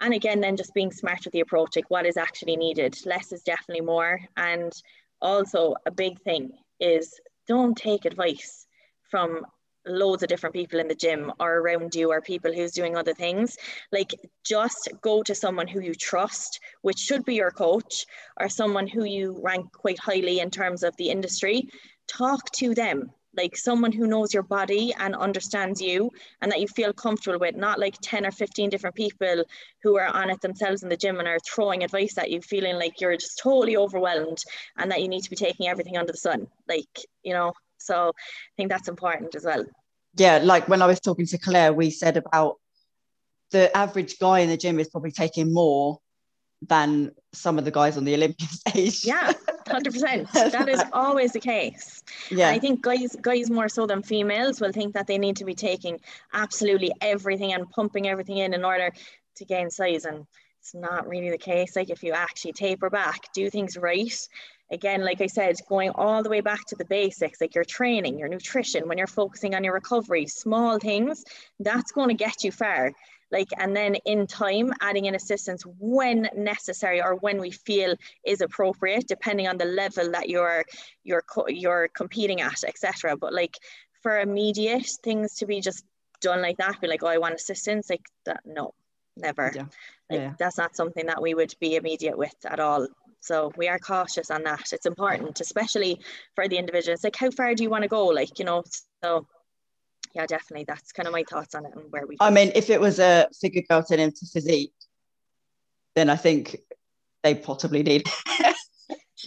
[0.00, 2.96] And again, then just being smart with the approach, like what is actually needed.
[3.06, 4.20] Less is definitely more.
[4.36, 4.72] And
[5.22, 6.50] also, a big thing
[6.80, 8.66] is don't take advice
[9.14, 9.46] from
[9.86, 13.14] loads of different people in the gym or around you or people who's doing other
[13.14, 13.56] things.
[13.92, 14.10] Like
[14.44, 18.06] just go to someone who you trust which should be your coach
[18.40, 21.68] or someone who you rank quite highly in terms of the industry.
[22.08, 23.12] Talk to them.
[23.36, 27.54] Like someone who knows your body and understands you and that you feel comfortable with,
[27.54, 29.44] not like 10 or 15 different people
[29.84, 32.76] who are on it themselves in the gym and are throwing advice at you, feeling
[32.76, 34.42] like you're just totally overwhelmed
[34.76, 36.48] and that you need to be taking everything under the sun.
[36.68, 37.52] Like, you know,
[37.84, 39.64] so I think that's important as well.
[40.16, 42.56] yeah, like when I was talking to Claire, we said about
[43.50, 45.98] the average guy in the gym is probably taking more
[46.66, 49.04] than some of the guys on the Olympic stage.
[49.04, 49.32] Yeah,
[49.68, 50.28] hundred percent.
[50.32, 52.02] That is always the case.
[52.30, 55.44] Yeah, I think guys, guys more so than females will think that they need to
[55.44, 56.00] be taking
[56.32, 58.90] absolutely everything and pumping everything in in order
[59.36, 60.26] to gain size, and
[60.60, 61.76] it's not really the case.
[61.76, 64.28] Like if you actually taper back, do things right.
[64.70, 68.18] Again, like I said, going all the way back to the basics, like your training,
[68.18, 71.24] your nutrition, when you're focusing on your recovery, small things,
[71.60, 72.92] that's going to get you far
[73.34, 78.40] like and then in time adding in assistance when necessary or when we feel is
[78.40, 80.64] appropriate depending on the level that you're
[81.02, 83.58] you're you're competing at etc but like
[84.02, 85.84] for immediate things to be just
[86.20, 88.72] done like that be like oh i want assistance like that no
[89.16, 89.62] never yeah.
[90.10, 90.32] like yeah.
[90.38, 92.86] that's not something that we would be immediate with at all
[93.24, 96.00] so we are cautious on that it's important especially
[96.34, 98.62] for the individual it's like how far do you want to go like you know
[99.02, 99.26] so
[100.14, 100.64] yeah, definitely.
[100.64, 102.16] That's kind of my thoughts on it and where we.
[102.20, 104.72] I mean, if it was a figure girl into physique,
[105.96, 106.56] then I think
[107.22, 108.06] they possibly need.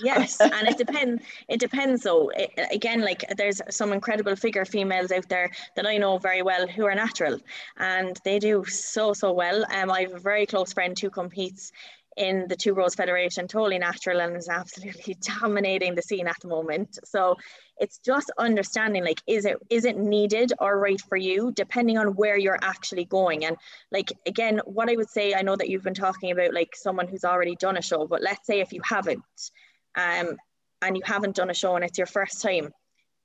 [0.03, 5.11] yes and it depends it depends though it, again like there's some incredible figure females
[5.11, 7.39] out there that i know very well who are natural
[7.77, 11.71] and they do so so well um, i have a very close friend who competes
[12.17, 16.47] in the Two Bros Federation, totally natural and is absolutely dominating the scene at the
[16.47, 16.99] moment.
[17.05, 17.35] So
[17.79, 22.15] it's just understanding like is it is it needed or right for you depending on
[22.15, 23.55] where you're actually going and
[23.91, 27.07] like again what i would say i know that you've been talking about like someone
[27.07, 29.51] who's already done a show but let's say if you haven't
[29.95, 30.35] um
[30.81, 32.71] and you haven't done a show and it's your first time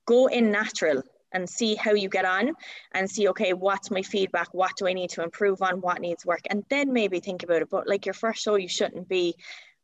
[0.06, 2.52] go in natural and see how you get on
[2.92, 6.26] and see okay what's my feedback what do i need to improve on what needs
[6.26, 9.34] work and then maybe think about it but like your first show you shouldn't be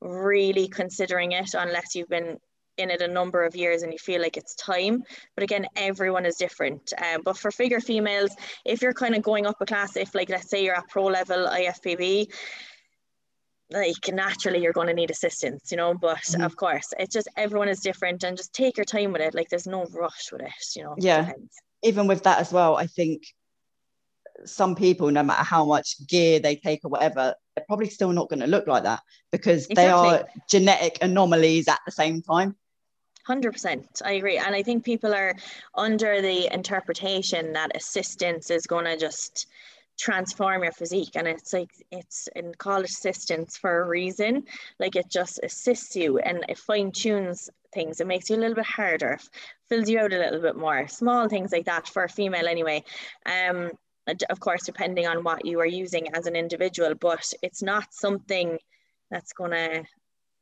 [0.01, 2.39] really considering it unless you've been
[2.79, 5.03] in it a number of years and you feel like it's time.
[5.35, 6.93] But again, everyone is different.
[6.97, 8.31] Um, but for figure females,
[8.65, 11.07] if you're kind of going up a class, if like let's say you're at pro
[11.07, 12.33] level IFBB,
[13.71, 15.95] like naturally you're going to need assistance, you know.
[15.95, 16.43] But mm-hmm.
[16.43, 19.35] of course, it's just everyone is different and just take your time with it.
[19.35, 20.95] Like there's no rush with it, you know.
[20.99, 21.33] Yeah.
[21.83, 23.23] Even with that as well, I think
[24.45, 28.29] some people, no matter how much gear they take or whatever, they're probably still not
[28.29, 29.01] going to look like that
[29.31, 29.75] because exactly.
[29.75, 32.57] they are genetic anomalies at the same time.
[33.29, 35.35] 100% i agree and i think people are
[35.75, 39.49] under the interpretation that assistance is going to just
[39.99, 44.45] transform your physique and it's like it's in college assistance for a reason.
[44.79, 48.01] Like it just assists you and it fine tunes things.
[48.01, 49.19] It makes you a little bit harder
[49.69, 50.89] fills you out a little bit more.
[50.89, 52.85] Small things like that for a female anyway.
[53.27, 53.73] Um
[54.31, 58.59] of course depending on what you are using as an individual but it's not something
[59.11, 59.85] that's going to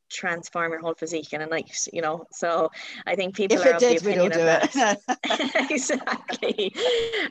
[0.09, 2.25] transform your whole physique in a night, you know.
[2.31, 2.71] So
[3.05, 5.71] I think people if are it did, we don't do it.
[5.71, 6.73] exactly.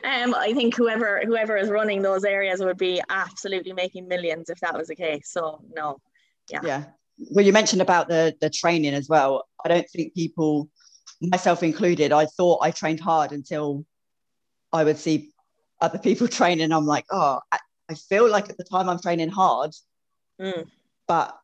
[0.03, 4.59] Um, I think whoever whoever is running those areas would be absolutely making millions if
[4.59, 5.29] that was the case.
[5.31, 5.99] So no,
[6.49, 6.59] yeah.
[6.63, 6.83] Yeah.
[7.31, 9.47] Well, you mentioned about the the training as well.
[9.63, 10.69] I don't think people,
[11.21, 13.85] myself included, I thought I trained hard until
[14.71, 15.31] I would see
[15.81, 16.71] other people training.
[16.71, 17.59] I'm like, oh, I,
[17.89, 19.71] I feel like at the time I'm training hard,
[20.39, 20.65] mm.
[21.07, 21.37] but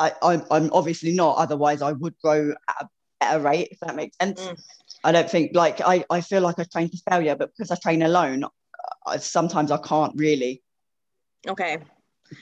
[0.00, 1.36] I, I'm, I'm obviously not.
[1.36, 2.88] Otherwise, I would grow at a
[3.20, 4.40] better rate, if that makes sense.
[4.40, 4.60] Mm.
[5.04, 7.76] I don't think like I, I feel like I train to failure, but because I
[7.76, 8.44] train alone,
[9.06, 10.62] I, sometimes I can't really.
[11.46, 11.78] Okay.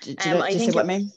[0.02, 1.12] Do, do, um, you, do you see what I mean?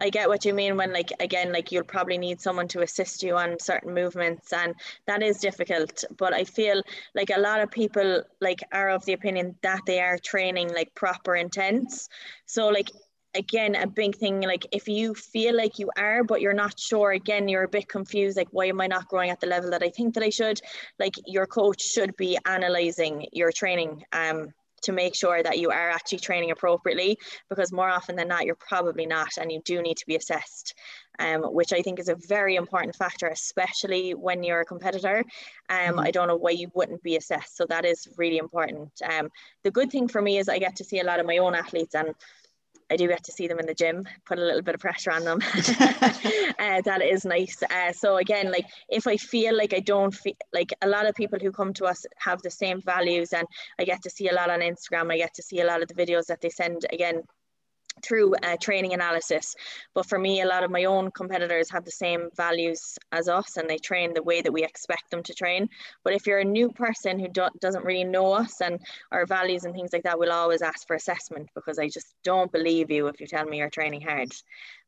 [0.00, 3.22] I get what you mean when like again like you'll probably need someone to assist
[3.22, 4.74] you on certain movements and
[5.06, 6.82] that is difficult but I feel
[7.14, 10.94] like a lot of people like are of the opinion that they are training like
[10.94, 12.08] proper intense
[12.46, 12.90] so like
[13.34, 17.12] again a big thing like if you feel like you are but you're not sure
[17.12, 19.82] again you're a bit confused like why am i not growing at the level that
[19.82, 20.60] i think that i should
[20.98, 24.48] like your coach should be analyzing your training um
[24.80, 28.54] to make sure that you are actually training appropriately because more often than not you're
[28.54, 30.74] probably not and you do need to be assessed
[31.18, 35.24] um, which I think is a very important factor, especially when you're a competitor.
[35.68, 36.00] Um, mm-hmm.
[36.00, 37.56] I don't know why you wouldn't be assessed.
[37.56, 38.90] So that is really important.
[39.02, 39.28] Um,
[39.64, 41.54] the good thing for me is I get to see a lot of my own
[41.54, 42.14] athletes and
[42.90, 45.12] I do get to see them in the gym, put a little bit of pressure
[45.12, 45.40] on them.
[46.58, 47.62] uh, that is nice.
[47.62, 51.14] Uh, so again, like if I feel like I don't feel like a lot of
[51.14, 53.46] people who come to us have the same values, and
[53.78, 55.12] I get to see a lot on Instagram.
[55.12, 56.86] I get to see a lot of the videos that they send.
[56.92, 57.22] Again,
[58.02, 59.54] through uh, training analysis.
[59.94, 63.56] But for me, a lot of my own competitors have the same values as us
[63.56, 65.68] and they train the way that we expect them to train.
[66.04, 68.80] But if you're a new person who do- doesn't really know us and
[69.12, 72.52] our values and things like that, we'll always ask for assessment because I just don't
[72.52, 74.32] believe you if you tell me you're training hard.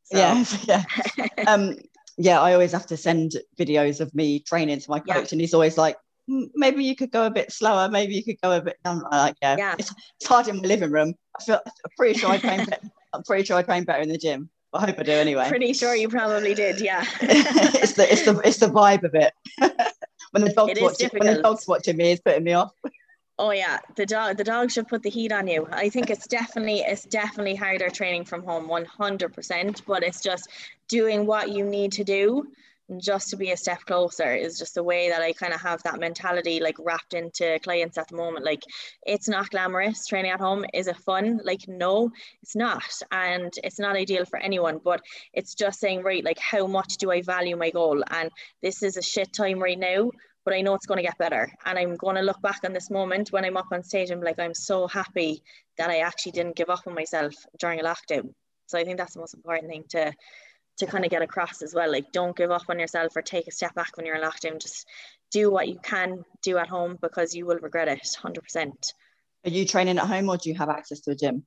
[0.04, 0.18] So.
[0.18, 0.84] Yeah, yeah.
[1.46, 1.76] um,
[2.16, 5.24] yeah, I always have to send videos of me training to my coach, yeah.
[5.32, 5.96] and he's always like,
[6.54, 7.88] maybe you could go a bit slower.
[7.88, 8.76] Maybe you could go a bit.
[8.84, 9.74] I'm like, yeah, Yeah.
[9.78, 11.14] It's, it's hard in my living room.
[11.38, 12.66] I feel I'm pretty sure I train.
[13.12, 14.50] I'm pretty sure I train better in the gym.
[14.72, 15.48] I hope I do anyway.
[15.48, 17.04] Pretty sure you probably did, yeah.
[17.20, 19.32] it's the it's the it's the vibe of it.
[20.30, 22.72] when the dog's It watching when the dog's watching me, it's putting me off.
[23.42, 25.66] Oh yeah, the dog the dog should put the heat on you.
[25.72, 30.50] I think it's definitely it's definitely harder training from home 100%, but it's just
[30.88, 32.46] doing what you need to do
[32.98, 35.82] just to be a step closer is just the way that I kind of have
[35.84, 38.44] that mentality like wrapped into clients at the moment.
[38.44, 38.62] Like
[39.06, 40.64] it's not glamorous training at home.
[40.74, 41.40] Is it fun?
[41.44, 42.10] Like no,
[42.42, 42.82] it's not.
[43.12, 47.10] And it's not ideal for anyone, but it's just saying, right, like how much do
[47.10, 48.02] I value my goal?
[48.10, 48.30] And
[48.62, 50.10] this is a shit time right now,
[50.44, 51.52] but I know it's going to get better.
[51.64, 54.20] And I'm going to look back on this moment when I'm up on stage and
[54.20, 55.42] be like, I'm so happy
[55.78, 58.34] that I actually didn't give up on myself during a lockdown.
[58.66, 60.12] So I think that's the most important thing to
[60.80, 61.90] to kind of get across as well.
[61.90, 64.60] Like don't give up on yourself or take a step back when you're in lockdown.
[64.60, 64.86] Just
[65.30, 68.92] do what you can do at home because you will regret it 100%.
[69.44, 71.44] Are you training at home or do you have access to a gym?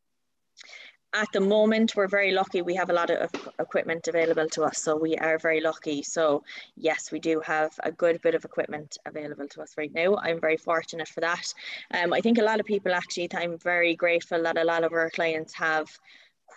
[1.15, 2.63] At the moment, we're very lucky.
[2.63, 3.29] We have a lot of
[3.59, 6.01] equipment available to us, so we are very lucky.
[6.01, 6.43] So,
[6.75, 10.15] yes, we do have a good bit of equipment available to us right now.
[10.15, 11.53] I'm very fortunate for that.
[11.93, 14.91] Um, I think a lot of people actually, I'm very grateful that a lot of
[14.91, 15.87] our clients have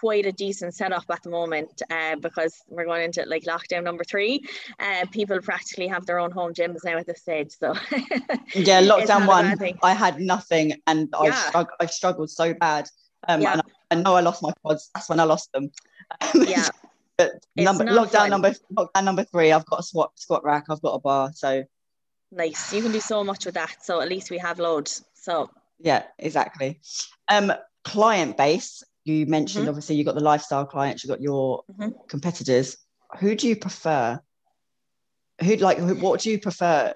[0.00, 4.04] quite a decent setup at the moment uh, because we're going into like lockdown number
[4.04, 4.44] three.
[4.78, 7.52] Uh, people practically have their own home gyms now at this stage.
[7.58, 7.74] So
[8.54, 9.56] Yeah, lockdown one.
[9.82, 11.50] I had nothing and I Yeah.
[11.50, 12.88] strugg- I struggled so bad.
[13.28, 13.52] Um, Yeah.
[13.54, 14.90] and I know I lost my quads.
[14.94, 15.70] That's when I lost them.
[16.34, 16.68] yeah,
[17.16, 18.30] but number lockdown fun.
[18.30, 21.32] number lockdown number three, I've got a squat squat rack, I've got a bar.
[21.34, 21.64] So
[22.30, 22.72] nice.
[22.72, 23.76] You can do so much with that.
[23.82, 25.04] So at least we have loads.
[25.14, 26.80] So yeah, exactly.
[27.28, 27.52] Um,
[27.84, 28.82] client base.
[29.06, 29.68] You mentioned Mhm.
[29.68, 32.08] obviously you've got the lifestyle clients, you've got your Mhm.
[32.08, 32.76] competitors.
[33.20, 34.20] Who do you prefer?
[35.42, 36.92] Who'd like who, what do you prefer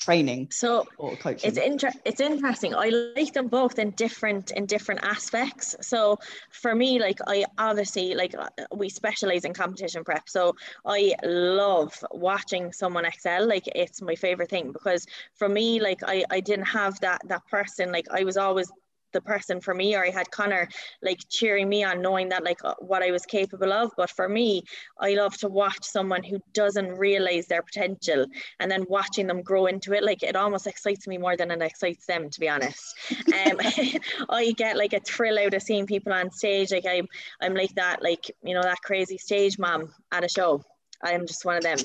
[0.00, 1.46] training so or coaching?
[1.50, 6.18] it's inter- it's interesting i like them both in different in different aspects so
[6.50, 10.54] for me like i obviously like uh, we specialize in competition prep so
[10.86, 16.24] i love watching someone excel like it's my favorite thing because for me like i
[16.30, 18.72] i didn't have that that person like i was always
[19.12, 20.68] the person for me or I had Connor
[21.02, 23.90] like cheering me on knowing that like uh, what I was capable of.
[23.96, 24.62] But for me
[24.98, 28.26] I love to watch someone who doesn't realize their potential
[28.58, 30.04] and then watching them grow into it.
[30.04, 32.94] Like it almost excites me more than it excites them to be honest.
[33.10, 33.60] Um
[34.28, 36.72] I get like a thrill out of seeing people on stage.
[36.72, 37.08] Like I'm
[37.40, 40.62] I'm like that like you know that crazy stage mom at a show.
[41.02, 41.78] I'm just one of them.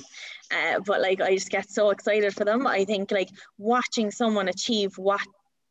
[0.52, 2.68] Uh, but like I just get so excited for them.
[2.68, 5.26] I think like watching someone achieve what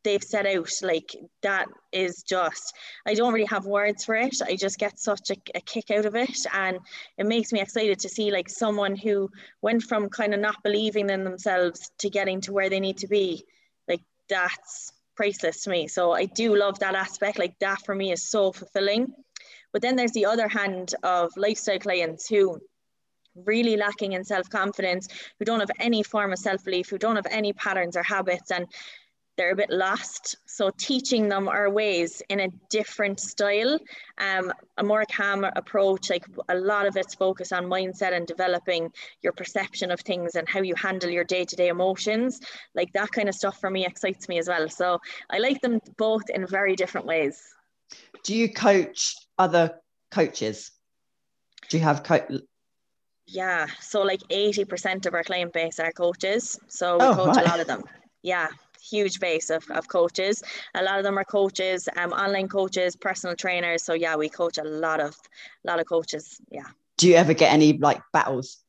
[0.05, 2.73] they've set out like that is just
[3.05, 4.41] i don't really have words for it.
[4.41, 6.45] I just get such a, a kick out of it.
[6.53, 6.79] And
[7.17, 9.29] it makes me excited to see like someone who
[9.61, 13.07] went from kind of not believing in themselves to getting to where they need to
[13.07, 13.43] be.
[13.87, 15.87] Like that's priceless to me.
[15.87, 17.39] So i do love that aspect.
[17.39, 19.13] Like that for me is so fulfilling.
[19.73, 22.59] But then there's the other hand of lifestyle clients who
[23.35, 27.51] really lacking in self-confidence who don't have any form of self-belief who don't have any
[27.51, 28.49] patterns or habits.
[28.51, 28.65] And
[29.37, 30.37] they're a bit lost.
[30.45, 33.77] So teaching them our ways in a different style,
[34.17, 36.09] um, a more calm approach.
[36.09, 40.47] Like a lot of it's focused on mindset and developing your perception of things and
[40.47, 42.39] how you handle your day-to-day emotions.
[42.75, 44.69] Like that kind of stuff for me excites me as well.
[44.69, 47.41] So I like them both in very different ways.
[48.23, 49.79] do you coach other
[50.11, 50.71] coaches?
[51.69, 52.25] Do you have co-
[53.27, 53.67] Yeah.
[53.81, 56.57] So like 80% of our client base are coaches.
[56.67, 57.45] So we Oh, coach right.
[57.45, 57.83] a lot of them.
[58.21, 58.47] Yeah.
[58.89, 60.43] Huge base of, of coaches.
[60.75, 63.83] A lot of them are coaches, um, online coaches, personal trainers.
[63.83, 65.15] So yeah, we coach a lot of
[65.63, 66.39] a lot of coaches.
[66.51, 66.67] Yeah.
[66.97, 68.63] do you ever get any like battles?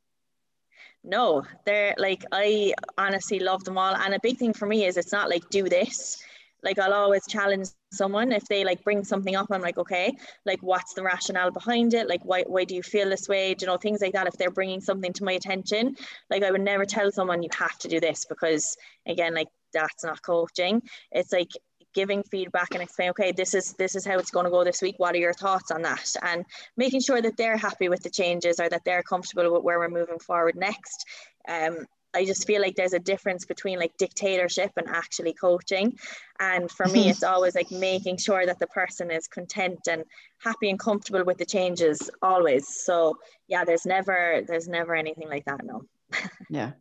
[1.04, 3.94] No, they're like I honestly love them all.
[3.94, 6.22] And a big thing for me is it's not like do this.
[6.62, 9.46] Like I'll always challenge someone if they like bring something up.
[9.52, 10.12] I'm like, okay,
[10.44, 12.08] like what's the rationale behind it?
[12.08, 13.54] Like why why do you feel this way?
[13.54, 14.26] Do you know things like that?
[14.26, 15.96] If they're bringing something to my attention,
[16.28, 20.04] like I would never tell someone you have to do this because again, like that's
[20.04, 20.82] not coaching.
[21.12, 21.50] It's like
[21.94, 24.82] giving feedback and explain okay this is this is how it's going to go this
[24.82, 26.44] week what are your thoughts on that and
[26.76, 29.88] making sure that they're happy with the changes or that they're comfortable with where we're
[29.88, 31.06] moving forward next
[31.48, 35.98] um, I just feel like there's a difference between like dictatorship and actually coaching.
[36.40, 40.02] And for me, it's always like making sure that the person is content and
[40.38, 42.66] happy and comfortable with the changes always.
[42.68, 43.18] So
[43.48, 45.64] yeah, there's never there's never anything like that.
[45.64, 45.82] No.
[46.48, 46.72] Yeah.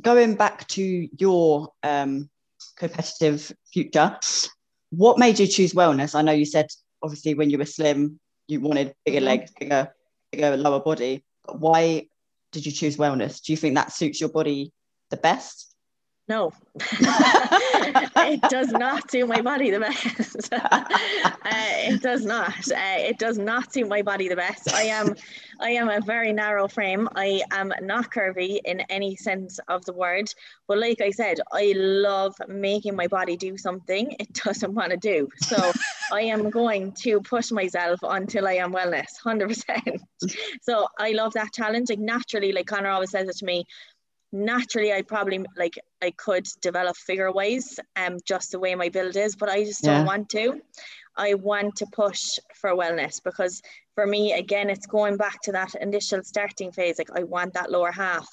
[0.00, 2.30] Going back to your um,
[2.76, 4.16] competitive future,
[4.90, 6.14] what made you choose wellness?
[6.14, 6.66] I know you said
[7.02, 9.24] obviously when you were slim, you wanted bigger Mhm.
[9.24, 9.94] legs, bigger,
[10.32, 11.24] bigger lower body.
[11.44, 12.08] But why
[12.52, 13.42] did you choose wellness?
[13.42, 14.72] Do you think that suits your body
[15.10, 15.69] the best?
[16.30, 20.48] No, it does not suit my body the best.
[20.52, 20.84] uh,
[21.44, 22.54] it does not.
[22.70, 24.72] Uh, it does not suit my body the best.
[24.72, 25.16] I am,
[25.60, 27.08] I am a very narrow frame.
[27.16, 30.32] I am not curvy in any sense of the word.
[30.68, 34.96] But like I said, I love making my body do something it doesn't want to
[34.96, 35.28] do.
[35.38, 35.72] So
[36.12, 40.00] I am going to push myself until I am wellness, hundred percent.
[40.62, 41.90] So I love that challenge.
[41.90, 43.64] Like naturally, like Connor always says it to me
[44.32, 49.16] naturally I probably like I could develop figure wise um just the way my build
[49.16, 50.60] is but I just don't want to.
[51.16, 53.60] I want to push for wellness because
[53.94, 57.70] for me again it's going back to that initial starting phase like I want that
[57.70, 58.28] lower half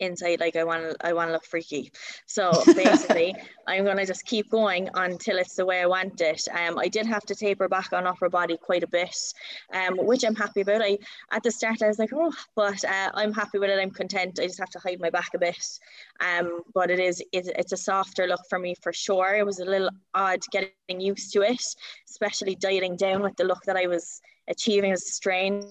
[0.00, 1.92] inside like I want to I want to look freaky.
[2.26, 3.34] So basically
[3.66, 6.46] I'm going to just keep going until it's the way I want it.
[6.52, 9.16] Um, I did have to taper back on upper body quite a bit,
[9.72, 10.82] um, which I'm happy about.
[10.82, 10.98] I
[11.30, 13.78] at the start I was like, oh, but uh, I'm happy with it.
[13.78, 14.38] I'm content.
[14.40, 15.78] I just have to hide my back a bit.
[16.20, 19.34] Um, but it is it, it's a softer look for me for sure.
[19.34, 21.62] It was a little odd getting used to it,
[22.08, 25.64] especially dieting down with the look that I was achieving as strange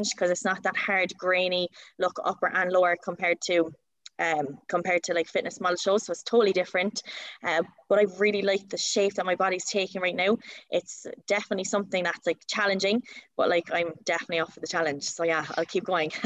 [0.00, 1.68] because it's not that hard grainy
[1.98, 3.72] look upper and lower compared to
[4.18, 6.06] um, compared to like fitness model shows.
[6.06, 7.02] So it's totally different.
[7.44, 10.36] Uh, but I really like the shape that my body's taking right now.
[10.70, 13.02] It's definitely something that's like challenging,
[13.36, 15.04] but like I'm definitely off for the challenge.
[15.04, 16.10] So yeah, I'll keep going.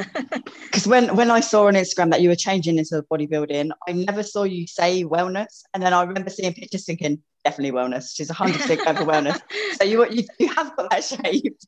[0.64, 4.22] Because when when I saw on Instagram that you were changing into bodybuilding, I never
[4.22, 8.14] saw you say wellness, and then I remember seeing pictures thinking definitely wellness.
[8.14, 9.40] She's 100 percent going for wellness.
[9.76, 11.58] So you you you have got that shape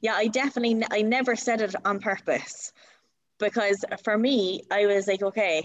[0.00, 2.72] yeah i definitely i never said it on purpose
[3.38, 5.64] because for me i was like okay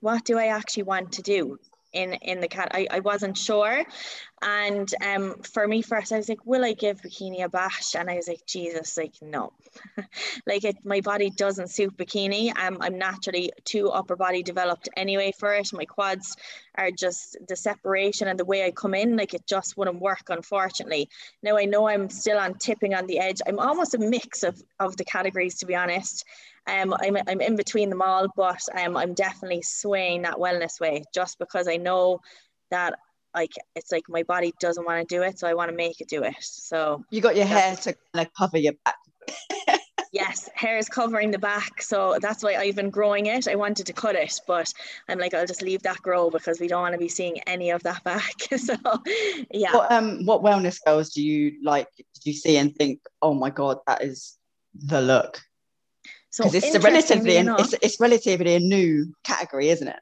[0.00, 1.58] what do i actually want to do
[1.92, 3.84] in in the cat I, I wasn't sure
[4.42, 7.94] and um for me first I was like will I give bikini a bash?
[7.94, 9.52] And I was like Jesus like no.
[10.46, 12.52] Like it my body doesn't suit bikini.
[12.54, 15.72] I'm, I'm naturally too upper body developed anyway for it.
[15.72, 16.36] My quads
[16.76, 20.28] are just the separation and the way I come in like it just wouldn't work
[20.28, 21.08] unfortunately.
[21.42, 23.40] Now I know I'm still on tipping on the edge.
[23.46, 26.24] I'm almost a mix of of the categories to be honest.
[26.66, 31.02] Um, I'm, I'm in between them all, but um, I'm definitely swaying that wellness way
[31.14, 32.20] just because I know
[32.70, 32.98] that
[33.34, 36.00] like it's like my body doesn't want to do it, so I want to make
[36.00, 36.36] it do it.
[36.40, 38.96] So you got your hair to kind of cover your back.
[40.12, 43.46] yes, hair is covering the back, so that's why I've been growing it.
[43.48, 44.72] I wanted to cut it, but
[45.08, 47.70] I'm like, I'll just leave that grow because we don't want to be seeing any
[47.70, 48.34] of that back.
[48.56, 48.74] so
[49.50, 49.74] yeah.
[49.74, 51.88] What um what wellness girls do you like?
[51.96, 54.38] Did you see and think, oh my god, that is
[54.74, 55.40] the look?
[56.30, 59.98] So it's a relatively enough, it's, it's relatively a new category, isn't it?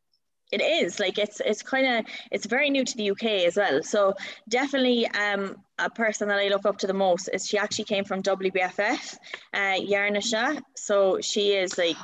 [0.53, 3.83] It is like it's it's kind of it's very new to the UK as well.
[3.83, 4.15] So
[4.49, 8.05] definitely um, a person that I look up to the most is she actually came
[8.05, 9.17] from WBFF,
[9.55, 10.63] uh, Yarishna.
[10.77, 11.97] So she is like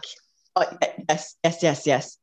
[0.57, 0.65] oh,
[1.09, 2.19] yes, yes, yes, yes.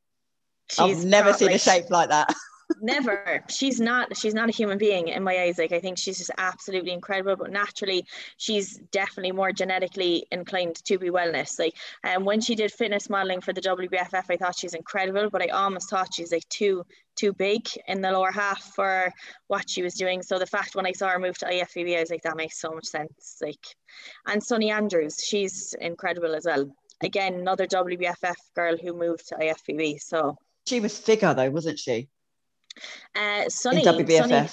[0.78, 2.34] I've never seen like, a shape like that.
[2.82, 3.44] never.
[3.50, 5.58] She's not she's not a human being in my eyes.
[5.58, 8.06] Like i think she's just absolutely incredible but naturally
[8.38, 11.60] she's definitely more genetically inclined to be wellness.
[11.60, 15.30] Like and um, when she did fitness modeling for the wbff i thought she's incredible
[15.30, 19.12] but i almost thought she's like too too big in the lower half for
[19.48, 20.22] what she was doing.
[20.22, 22.60] So the fact when i saw her move to ifbb i was like that makes
[22.60, 23.38] so much sense.
[23.42, 23.66] Like
[24.28, 26.72] and sunny andrews she's incredible as well.
[27.02, 30.38] Again another wbff girl who moved to ifbb so.
[30.68, 32.10] She was figure though wasn't she
[33.20, 34.30] uh, Sunny, WBFF.
[34.30, 34.50] Sunny,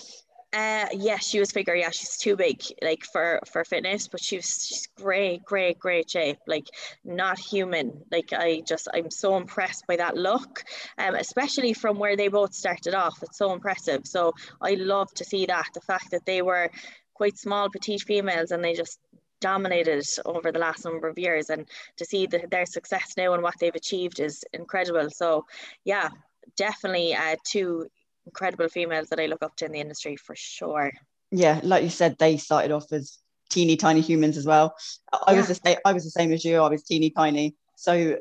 [0.53, 1.75] uh, yeah, she was bigger.
[1.75, 6.11] Yeah, she's too big, like for for fitness, but she was she's great, great, great
[6.11, 6.39] shape.
[6.47, 6.67] Like
[7.05, 8.03] not human.
[8.11, 10.65] Like I just I'm so impressed by that look,
[10.99, 13.23] um, especially from where they both started off.
[13.23, 14.07] It's so impressive.
[14.07, 16.71] So I love to see that the fact that they were
[17.13, 18.99] quite small, petite females, and they just
[19.41, 23.43] dominated over the last number of years and to see the, their success now and
[23.43, 25.45] what they've achieved is incredible so
[25.85, 26.09] yeah
[26.57, 27.87] definitely uh, two
[28.27, 30.93] incredible females that I look up to in the industry for sure.
[31.31, 33.19] Yeah, like you said, they started off as
[33.51, 34.75] teeny tiny humans as well.
[35.13, 35.39] I yeah.
[35.39, 35.77] was the same.
[35.85, 36.59] I was the same as you.
[36.59, 38.17] I was teeny tiny, so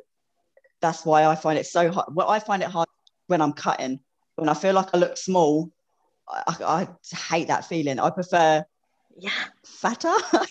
[0.81, 2.07] that's why I find it so hard.
[2.13, 2.87] Well, I find it hard
[3.27, 3.99] when I'm cutting.
[4.35, 5.71] When I feel like I look small,
[6.29, 6.87] I, I
[7.29, 7.99] hate that feeling.
[7.99, 8.63] I prefer
[9.17, 9.31] yeah
[9.65, 10.13] fatter.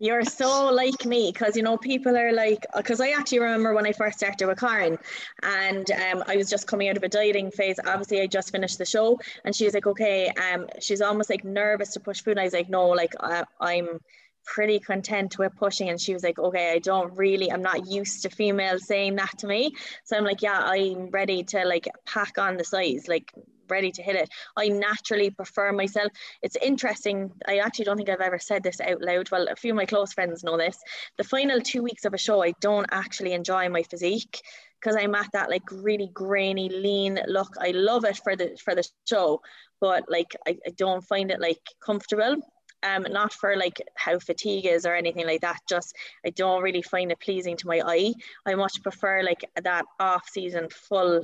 [0.00, 3.86] You're so like me because you know people are like because I actually remember when
[3.86, 4.98] I first started with Karen
[5.42, 7.78] and um, I was just coming out of a dieting phase.
[7.86, 11.44] Obviously, I just finished the show and she was like, okay, um, she's almost like
[11.44, 12.32] nervous to push food.
[12.32, 14.00] And I was like, no, like I, I'm
[14.44, 18.22] pretty content with pushing and she was like okay i don't really i'm not used
[18.22, 19.72] to females saying that to me
[20.04, 23.32] so i'm like yeah i'm ready to like pack on the size like
[23.68, 24.28] ready to hit it.
[24.56, 26.12] I naturally prefer myself.
[26.42, 27.30] It's interesting.
[27.46, 29.30] I actually don't think I've ever said this out loud.
[29.30, 30.78] Well, a few of my close friends know this.
[31.18, 34.42] The final two weeks of a show, I don't actually enjoy my physique
[34.80, 37.54] because I'm at that like really grainy, lean look.
[37.58, 39.40] I love it for the for the show,
[39.80, 42.36] but like I, I don't find it like comfortable.
[42.82, 45.60] Um, not for like how fatigue is or anything like that.
[45.66, 45.96] Just
[46.26, 48.12] I don't really find it pleasing to my eye.
[48.44, 51.22] I much prefer like that off season full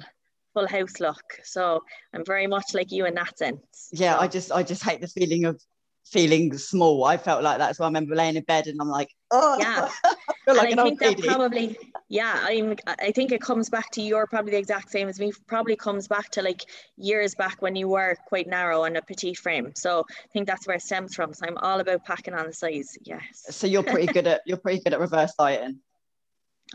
[0.54, 1.40] full house look.
[1.44, 1.82] So
[2.14, 3.90] I'm very much like you in that sense.
[3.92, 4.18] Yeah.
[4.18, 5.60] I just I just hate the feeling of
[6.04, 7.04] feeling small.
[7.04, 7.76] I felt like that.
[7.76, 9.88] So I remember laying in bed and I'm like, oh yeah.
[10.48, 11.78] I like I think that probably
[12.08, 15.32] yeah, I'm I think it comes back to you're probably the exact same as me.
[15.46, 16.62] Probably comes back to like
[16.96, 19.72] years back when you were quite narrow and a petite frame.
[19.76, 21.32] So I think that's where it stems from.
[21.32, 22.98] So I'm all about packing on the size.
[23.02, 23.46] Yes.
[23.50, 25.78] So you're pretty good at you're pretty good at reverse dieting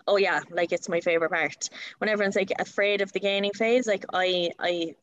[0.07, 1.69] oh yeah like it's my favorite part
[1.99, 4.93] when everyone's like afraid of the gaining phase like i i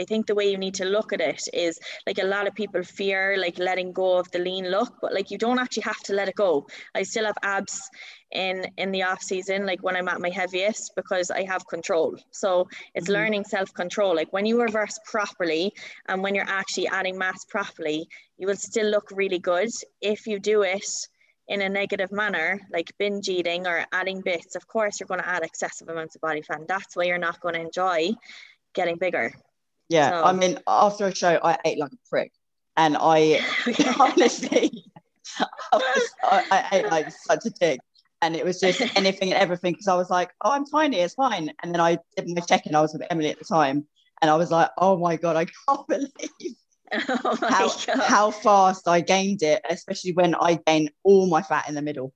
[0.00, 2.54] I think the way you need to look at it is like a lot of
[2.54, 6.00] people fear like letting go of the lean look, but like you don't actually have
[6.04, 6.66] to let it go.
[6.94, 7.90] I still have abs
[8.32, 12.16] in in the off season, like when I'm at my heaviest, because I have control.
[12.30, 13.12] So it's mm-hmm.
[13.12, 14.14] learning self control.
[14.14, 15.74] Like when you reverse properly
[16.08, 19.70] and when you're actually adding mass properly, you will still look really good
[20.00, 20.88] if you do it
[21.50, 25.28] in a negative manner, like binge eating or adding bits, of course you're going to
[25.28, 26.60] add excessive amounts of body fat.
[26.68, 28.12] That's why you're not going to enjoy
[28.72, 29.34] getting bigger.
[29.88, 30.24] Yeah, so.
[30.24, 32.30] I mean, after a show, I ate like a prick,
[32.76, 33.44] and I
[33.98, 34.84] honestly,
[35.40, 37.80] I, was, I, I, ate like such a pig,
[38.22, 41.14] and it was just anything and everything because I was like, oh, I'm tiny, it's
[41.14, 41.52] fine.
[41.64, 42.76] And then I did my check-in.
[42.76, 43.84] I was with Emily at the time,
[44.22, 46.54] and I was like, oh my god, I can't believe
[47.24, 51.74] oh how, how fast I gained it, especially when I gain all my fat in
[51.74, 52.12] the middle.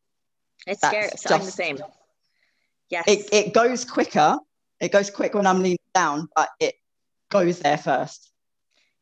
[0.66, 1.10] It's That's scary.
[1.10, 1.78] Just, I'm the same.
[2.90, 3.04] Yes.
[3.06, 4.38] It, it goes quicker.
[4.80, 6.74] It goes quick when I'm leaning down, but it
[7.30, 8.30] goes there first.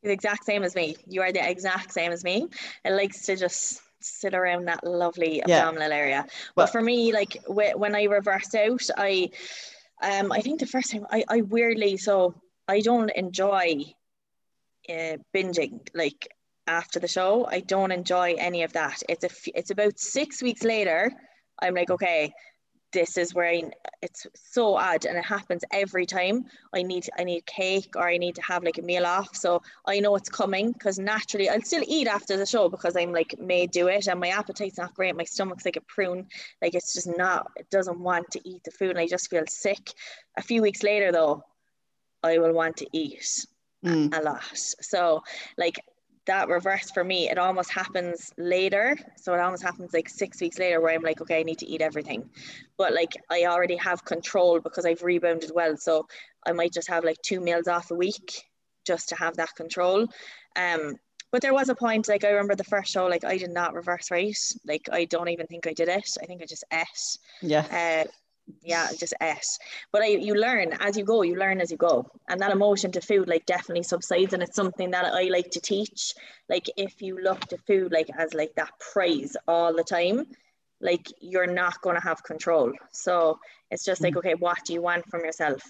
[0.03, 0.97] You're the exact same as me.
[1.07, 2.49] You are the exact same as me.
[2.85, 5.97] It likes to just sit around that lovely abdominal yeah.
[5.97, 6.23] area.
[6.55, 9.31] But, but for me, like when I reversed out, I
[10.03, 12.35] um I think the first time I, I weirdly so
[12.67, 13.95] I don't enjoy
[14.89, 16.29] uh, binging like
[16.67, 17.47] after the show.
[17.51, 19.03] I don't enjoy any of that.
[19.09, 21.13] It's a it's about six weeks later.
[21.61, 22.33] I'm like, okay,
[22.93, 23.71] this is where I,
[24.03, 28.19] it's so odd and it happens every time I need I need cake or I
[28.19, 31.63] need to have like a meal off so I know it's coming because naturally I'll
[31.63, 34.95] still eat after the show because I'm like may do it and my appetite's not
[34.95, 36.27] great my stomach's like a prune
[36.61, 39.45] like it's just not it doesn't want to eat the food and I just feel
[39.49, 39.93] sick
[40.37, 41.45] a few weeks later though
[42.23, 43.47] I will want to eat
[43.85, 44.17] mm.
[44.17, 44.43] a lot.
[44.55, 45.23] So
[45.59, 45.81] like
[46.27, 48.97] that reverse for me, it almost happens later.
[49.17, 51.67] So it almost happens like six weeks later where I'm like, okay, I need to
[51.67, 52.31] eat everything.
[52.79, 55.77] But like I already have control because I've rebounded well.
[55.77, 56.07] So
[56.47, 58.45] I might just have like two meals off a week
[58.87, 60.07] just to have that control.
[60.57, 60.95] Um,
[61.33, 63.75] but there was a point, like I remember the first show, like I did not
[63.75, 64.57] reverse race.
[64.67, 66.09] Like I don't even think I did it.
[66.23, 67.19] I think I just ate.
[67.41, 68.05] Yeah.
[68.07, 68.11] Uh,
[68.63, 69.59] yeah just s.
[69.93, 72.07] But I, you learn as you go you learn as you go.
[72.29, 75.61] And that emotion to food like definitely subsides and it's something that i like to
[75.61, 76.15] teach.
[76.49, 80.27] Like if you look to food like as like that praise all the time
[80.81, 82.73] like you're not going to have control.
[82.91, 83.39] So
[83.71, 84.19] it's just like mm.
[84.19, 85.63] okay what do you want from yourself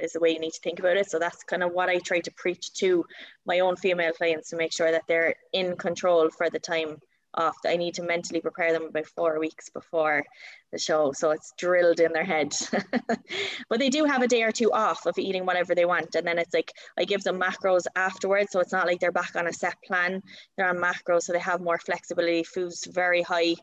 [0.00, 1.10] is the way you need to think about it.
[1.10, 3.04] So that's kind of what i try to preach to
[3.44, 6.98] my own female clients to make sure that they're in control for the time
[7.34, 7.56] off.
[7.66, 10.24] I need to mentally prepare them about four weeks before
[10.70, 11.12] the show.
[11.12, 12.54] So it's drilled in their head.
[13.68, 16.14] but they do have a day or two off of eating whatever they want.
[16.14, 18.52] And then it's like I give them macros afterwards.
[18.52, 20.22] So it's not like they're back on a set plan.
[20.56, 21.22] They're on macros.
[21.22, 22.42] So they have more flexibility.
[22.42, 23.56] Food's very high.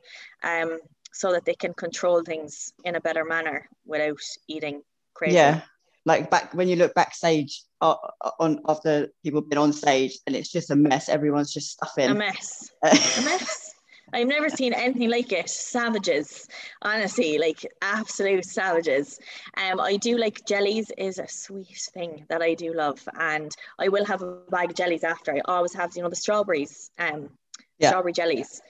[0.43, 0.79] Um,
[1.11, 5.35] so that they can control things in a better manner without eating crazy.
[5.35, 5.61] Yeah.
[6.05, 7.95] Like back when you look backstage uh,
[8.39, 11.09] on after people been on stage and it's just a mess.
[11.09, 12.09] Everyone's just stuffing.
[12.09, 12.69] A mess.
[12.83, 12.87] a
[13.25, 13.75] mess.
[14.13, 15.49] I've never seen anything like it.
[15.49, 16.47] Savages,
[16.81, 19.19] honestly, like absolute savages.
[19.57, 23.89] Um, I do like jellies is a sweet thing that I do love, and I
[23.89, 25.35] will have a bag of jellies after.
[25.35, 27.29] I always have, you know, the strawberries, um,
[27.77, 27.89] yeah.
[27.89, 28.61] strawberry jellies.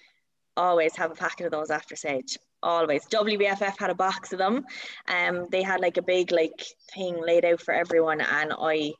[0.58, 2.38] Always have a packet of those after stage.
[2.62, 3.06] Always.
[3.06, 4.66] WBFF had a box of them.
[5.08, 8.94] Um, they had like a big like thing laid out for everyone, and I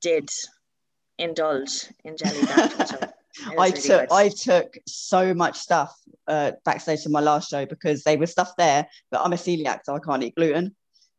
[0.00, 0.30] did
[1.18, 3.12] indulge in jelly after.
[3.46, 4.12] I really took good.
[4.12, 5.94] I took so much stuff
[6.26, 9.80] uh, backstage to my last show because they were stuff there, but I'm a celiac,
[9.84, 10.74] so I can't eat gluten.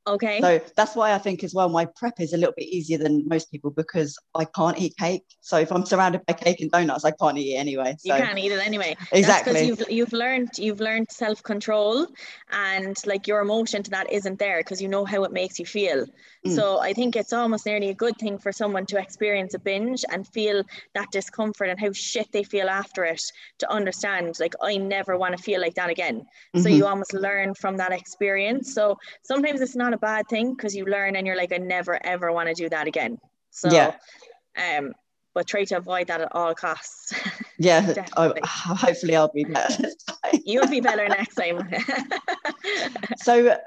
[0.05, 0.41] Okay.
[0.41, 3.25] So that's why I think as well my prep is a little bit easier than
[3.27, 5.23] most people because I can't eat cake.
[5.39, 7.95] So if I'm surrounded by cake and donuts, I can't eat it anyway.
[7.99, 8.13] So.
[8.13, 8.97] You can't eat it anyway.
[9.13, 9.53] Exactly.
[9.53, 12.07] because you've you've learned you've learned self control,
[12.51, 15.65] and like your emotion to that isn't there because you know how it makes you
[15.65, 16.05] feel.
[16.45, 16.55] Mm.
[16.55, 20.03] So I think it's almost nearly a good thing for someone to experience a binge
[20.11, 20.63] and feel
[20.95, 23.21] that discomfort and how shit they feel after it
[23.59, 26.25] to understand like I never want to feel like that again.
[26.57, 26.75] So Mhm.
[26.75, 28.73] you almost learn from that experience.
[28.73, 32.03] So sometimes it's not a bad thing because you learn and you're like, I never
[32.05, 33.17] ever want to do that again.
[33.51, 33.95] So Yeah.
[34.57, 34.93] um
[35.33, 37.13] but try to avoid that at all costs.
[37.59, 39.87] Yeah, I, hopefully I'll be better.
[40.43, 41.69] You'll be better next time.
[43.17, 43.57] so,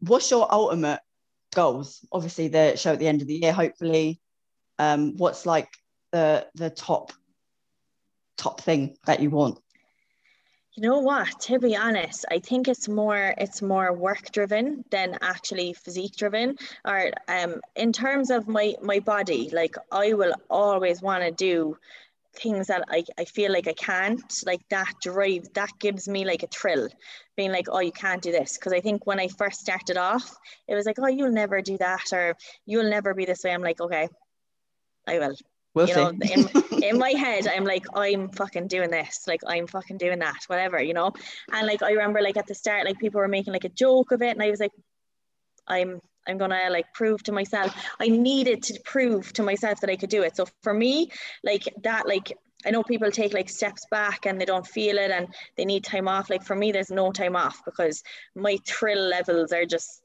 [0.00, 1.00] what's your ultimate
[1.52, 2.06] goals?
[2.12, 3.52] Obviously, the show at the end of the year.
[3.52, 4.20] Hopefully,
[4.78, 5.68] um, what's like
[6.12, 7.12] the the top
[8.36, 9.58] top thing that you want?
[10.78, 11.40] You know what?
[11.40, 16.56] To be honest, I think it's more it's more work driven than actually physique driven.
[16.84, 21.76] Or um, in terms of my my body, like I will always want to do
[22.32, 26.44] things that I, I feel like I can't like that drive that gives me like
[26.44, 26.88] a thrill
[27.36, 30.36] being like oh you can't do this because I think when I first started off
[30.68, 33.62] it was like oh you'll never do that or you'll never be this way I'm
[33.62, 34.08] like okay
[35.08, 35.34] I will
[35.78, 36.00] We'll you see.
[36.00, 39.24] know in, in my head I'm like I'm fucking doing this.
[39.28, 41.12] Like I'm fucking doing that whatever you know?
[41.52, 44.10] And like I remember like at the start like people were making like a joke
[44.10, 44.72] of it and I was like
[45.68, 47.74] I'm I'm gonna like prove to myself.
[48.00, 50.36] I needed to prove to myself that I could do it.
[50.36, 51.10] So for me
[51.44, 55.12] like that like I know people take like steps back and they don't feel it
[55.12, 56.28] and they need time off.
[56.28, 58.02] Like for me there's no time off because
[58.34, 60.02] my thrill levels are just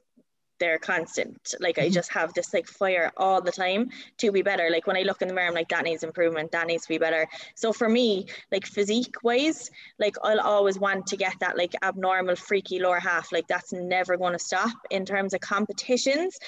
[0.63, 1.53] they're constant.
[1.59, 1.93] Like I Mhm.
[1.99, 3.89] just have this like fire all the time
[4.19, 4.69] to be better.
[4.71, 6.89] Like when I look in the mirror, I'm like, that needs improvement, that needs to
[6.89, 7.27] be better.
[7.55, 12.35] So for me, like physique wise, like I'll always want to get that like abnormal,
[12.37, 13.31] freaky lower half.
[13.31, 16.39] Like that's never going to stop in terms of competitions.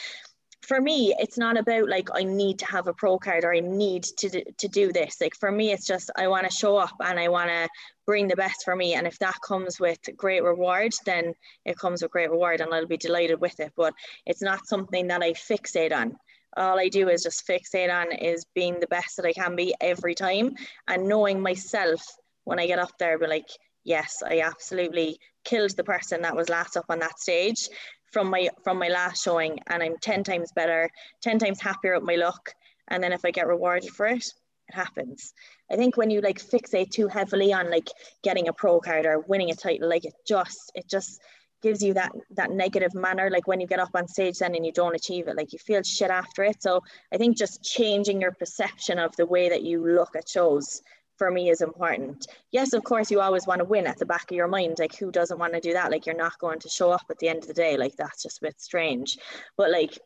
[0.68, 3.60] For me, it's not about like I need to have a pro card or I
[3.60, 5.22] need to do, to do this.
[5.22, 7.70] Like for me, it's just I want to show up and I want to
[8.08, 8.96] bring the best for me.
[8.96, 11.34] And if that comes with great reward, then
[11.66, 13.74] it comes with great reward and I'll be delighted with it.
[13.78, 13.94] But
[14.26, 16.18] it's not something that I fixate on.
[16.58, 19.76] All I do is just fixate on is being the best that I can be
[19.82, 20.56] every time
[20.88, 22.02] and knowing myself
[22.44, 23.50] when I get up there, be like,
[23.84, 27.70] yes, I absolutely killed the person that was last up on that stage
[28.16, 30.90] from my from my last showing and I'm 10 times better,
[31.22, 32.54] 10 times happier with my look.
[32.88, 34.26] And then if I get rewarded for it,
[34.70, 35.34] it happens.
[35.70, 37.90] I think when you like fixate too heavily on like
[38.24, 41.20] getting a pro card or winning a title, like it just it just
[41.62, 44.66] gives you that that negative manner like when you get up on stage then and
[44.66, 46.80] you don't achieve it like you feel shit after it so
[47.12, 50.82] i think just changing your perception of the way that you look at shows
[51.18, 52.28] for me is important.
[52.52, 54.96] Yes of course you always want to win at the back of your mind like
[54.96, 55.92] who doesn't want to do that?
[55.92, 58.24] Like you're not going to show up at the end of the day like that's
[58.24, 59.18] just a bit strange.
[59.58, 59.98] But like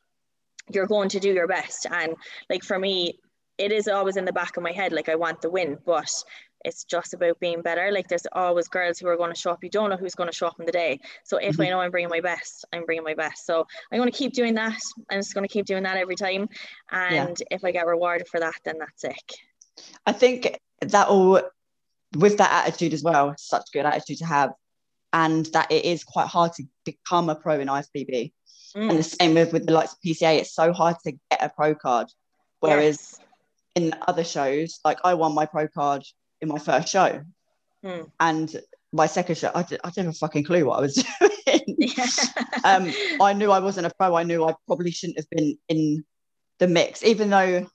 [0.72, 2.16] you're going to do your best and
[2.50, 3.20] like for me
[3.58, 6.12] it is always in the back of my head like i want the win but
[6.66, 7.90] it's just about being better.
[7.90, 10.30] Like there's always girls who are going to show up you don't know who's going
[10.30, 11.00] to show up in the day.
[11.24, 11.66] So if Mhm.
[11.66, 13.46] i know i'm bringing my best i'm bringing my best.
[13.46, 14.78] So i'm going to keep doing that
[15.10, 16.50] i'm just going to keep doing that every time.
[16.92, 19.34] And if i get rewarded for that then that's it
[20.06, 21.42] I think that all
[22.16, 24.52] with that attitude as well, such a good attitude to have,
[25.14, 28.32] and that it is quite hard to become a pro in IFBB.
[28.76, 31.44] Mm, And the same with, with the likes of PCA, it's so hard to get
[31.44, 32.08] a pro card.
[32.60, 33.20] Whereas yes.
[33.76, 36.04] in other shows, like I won my pro card
[36.42, 37.22] in my first show,
[37.84, 38.12] Mm.
[38.20, 38.62] and
[38.92, 40.96] my second show, I, did, I didn't have a fucking clue what I was
[41.46, 41.76] doing.
[41.78, 42.06] Yeah.
[42.66, 44.16] um, I knew I wasn't a pro.
[44.16, 46.04] I knew I probably shouldn't have been in
[46.58, 47.68] the mix, even though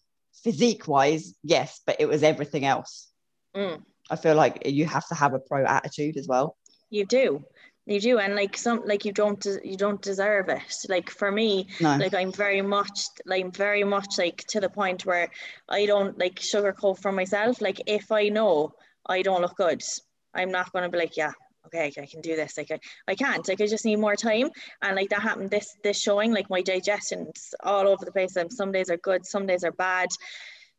[0.43, 3.09] physique wise, yes, but it was everything else.
[3.57, 3.83] Mm.
[4.11, 6.57] I feel like you have to have a pro attitude as well.
[6.91, 7.45] you do
[7.87, 11.67] you do and like some like you don't you don't deserve it like for me
[11.81, 11.97] No.
[11.97, 15.29] like i'm very much like I'm very much like to the point where
[15.69, 18.73] i don't like sugarcoat for myself like if i know
[19.07, 19.83] i don't look good
[20.39, 21.33] i'm not going to be like yeah
[21.67, 24.51] okay i can do this like I, I can't like i just need more time.
[24.83, 28.37] And like that happened this this showing like my digestion's all over the place.
[28.37, 30.09] And some days are good some days are bad.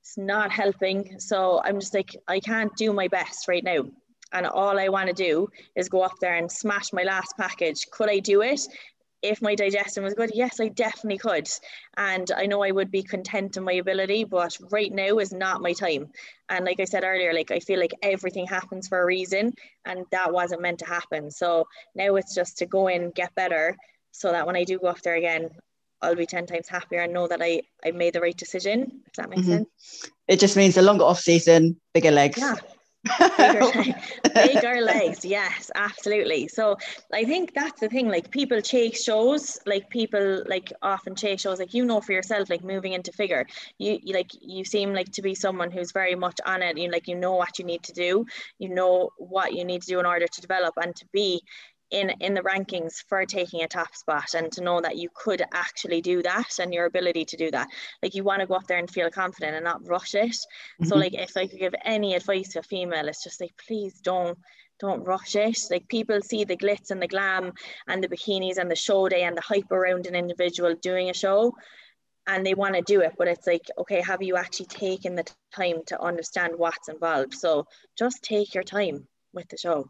[0.02, 1.20] It's not helping.
[1.20, 3.86] So i'm just like i can't do my best right now.
[4.32, 7.88] And all i want to do is go up there and smash my last package.
[7.92, 8.62] Could i do it
[9.26, 11.50] if my digestion was good, yes, I definitely could.
[11.98, 15.62] And I know I would be content in my ability, but right now is not
[15.62, 16.12] my time.
[16.50, 19.54] And like I said earlier, like I feel like everything happens for a reason
[19.86, 21.32] and that wasn't meant to happen.
[21.32, 23.76] So now it's just to go in, get better,
[24.12, 25.50] so that when I do go up there again,
[26.02, 29.14] I'll be 10 times happier and know that I, I made the right decision, if
[29.14, 29.66] that makes Mhm.
[29.66, 30.12] sense.
[30.28, 32.38] It just means a longer off season, bigger legs.
[32.38, 32.56] Yeah.
[33.38, 33.96] Bigger,
[34.34, 36.48] bigger legs yes absolutely.
[36.48, 36.78] So
[37.14, 41.60] i think that's the thing like people chase shows like people like often chase shows
[41.60, 43.46] like you know for yourself like moving into figure.
[43.78, 46.92] You, you like you seem like to be someone who's very much on it you
[46.92, 48.26] like you know what you need to do.
[48.60, 51.42] You know what you need to do in order to develop and to be
[51.92, 55.44] in in the rankings for taking a top spot and to know that you could
[55.54, 57.68] actually do that and your ability to do that.
[58.02, 60.32] Like you want to go up there and feel confident and not rush it.
[60.32, 60.86] Mm-hmm.
[60.86, 64.00] so like if i could give any advice to a female it's just like please
[64.02, 64.38] don't
[64.80, 65.58] don't rush it.
[65.72, 67.54] Like people see the glitz and the glam
[67.88, 71.14] and the bikinis and the show day and the hype around an individual doing a
[71.14, 71.54] show
[72.28, 75.26] and they want to do it but it's like okay have you actually taken the
[75.54, 77.34] time to understand what's involved?
[77.34, 77.68] So
[77.98, 79.90] just take your time with the show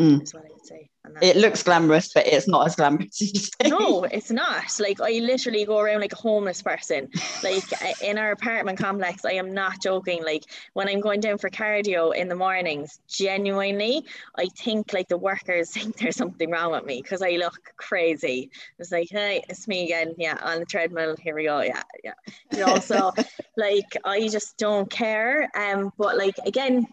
[0.00, 0.22] mm.
[0.22, 0.90] is what I would say.
[1.20, 4.78] it looks glamorous, but it's not as glamorous No, it's not.
[4.80, 7.08] Like I literally go around like a homeless person.
[7.42, 7.64] Like
[8.02, 10.24] in our apartment complex, I am not joking.
[10.24, 14.04] Like when I'm going down for cardio in the mornings, genuinely,
[14.36, 18.50] I think like the workers think there's something wrong with me because I look crazy.
[18.78, 20.14] It's like, hey, it's me again.
[20.18, 21.16] Yeah, on the treadmill.
[21.20, 21.60] Here we go.
[21.60, 22.14] Yeah, yeah.
[22.52, 23.12] You know, so
[23.56, 25.50] like I just don't care.
[25.54, 26.86] Um, but like again,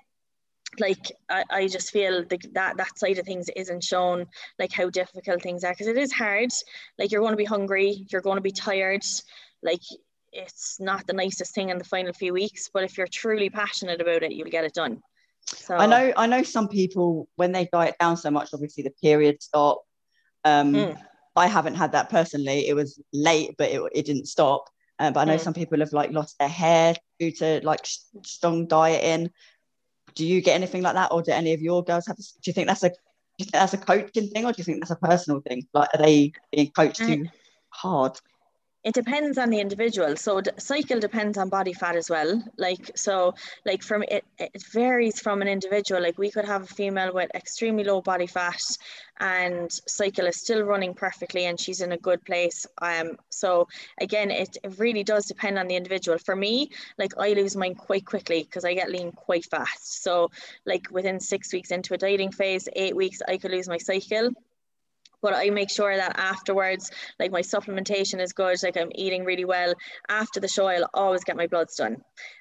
[0.79, 4.27] like I, I just feel the, that that side of things isn't shown
[4.59, 6.51] like how difficult things are because it is hard.
[6.97, 9.03] Like you're going to be hungry you're going to be tired
[9.63, 9.81] like
[10.31, 14.01] it's not the nicest thing in the final few weeks but if you're truly passionate
[14.01, 15.01] about it you'll get it done.
[15.45, 18.91] So i know i know some people when they diet down so much obviously the
[19.01, 19.81] period stop.
[20.43, 20.97] Um mm.
[21.35, 22.67] i haven't had that personally.
[22.67, 24.69] It was late but it, it didn't stop.
[24.99, 25.39] Uh, but i know mm.
[25.39, 27.85] some people have like lost their hair due to like
[28.25, 29.29] strong dieting
[30.17, 32.17] do you get anything like that, or do any of your girls have?
[32.17, 32.95] Do you think that's a do
[33.43, 35.67] you think that's a coaching thing, or do you think that's a personal thing?
[35.73, 37.25] Like, are they being coached uh, too
[37.69, 38.19] hard?
[38.87, 40.15] It depends on the individual.
[40.15, 42.41] So the cycle depends on body fat as well.
[42.55, 43.35] Like so
[43.65, 46.01] like from it it varies from an individual.
[46.01, 48.61] Like we could have a female with extremely low body fat
[49.19, 52.65] and cycle is still running perfectly and she's in a good place.
[52.81, 53.67] Um so
[53.99, 56.17] again it, it really does depend on the individual.
[56.17, 60.01] For me like i lose mine quite quickly because i get lean quite fast.
[60.01, 60.31] So
[60.65, 64.31] like within six weeks into a dieting phase eight weeks i could lose my cycle
[65.21, 69.45] but I make sure that afterwards, like my supplementation is good, like I'm eating really
[69.45, 69.73] well.
[70.09, 71.97] After the show, I'll always get my bloods done.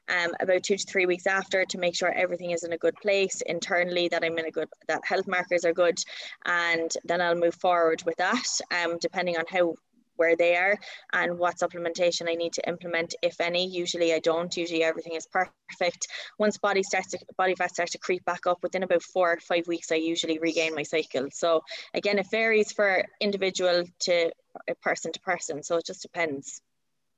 [0.08, 2.94] Um, about two to three weeks after to make sure everything is in a good
[3.02, 5.98] place internally, that I'm in a good, that health markers are good,
[6.44, 8.46] and then I'll move forward with that.
[8.70, 9.74] Um, depending on how
[10.16, 10.76] where they are
[11.12, 13.66] and what supplementation I need to implement, if any.
[13.68, 14.56] Usually I don't.
[14.56, 16.08] Usually everything is perfect.
[16.38, 19.40] Once body starts to, body fat starts to creep back up, within about four or
[19.40, 21.28] five weeks, I usually regain my cycle.
[21.32, 21.62] So
[21.94, 25.62] again, it varies for individual to uh, person to person.
[25.62, 26.60] So it just depends.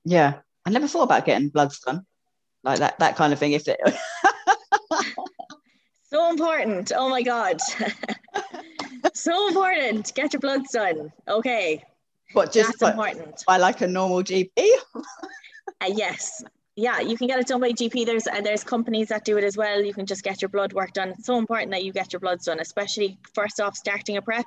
[0.04, 0.34] Yeah,
[0.64, 2.04] I never thought about getting bloods done,
[2.64, 3.52] like that that kind of thing.
[3.52, 3.80] If it.
[6.10, 6.92] so important.
[6.94, 7.60] Oh my god.
[9.14, 10.12] so important.
[10.14, 11.12] Get your bloods done.
[11.26, 11.84] Okay.
[12.34, 13.44] But just That's important.
[13.46, 14.50] by like a normal GP?
[14.94, 15.00] uh,
[15.88, 16.42] yes.
[16.76, 18.06] Yeah, you can get it done by GP.
[18.06, 19.82] There's uh, there's companies that do it as well.
[19.82, 21.08] You can just get your blood work done.
[21.08, 24.46] It's so important that you get your bloods done, especially first off starting a prep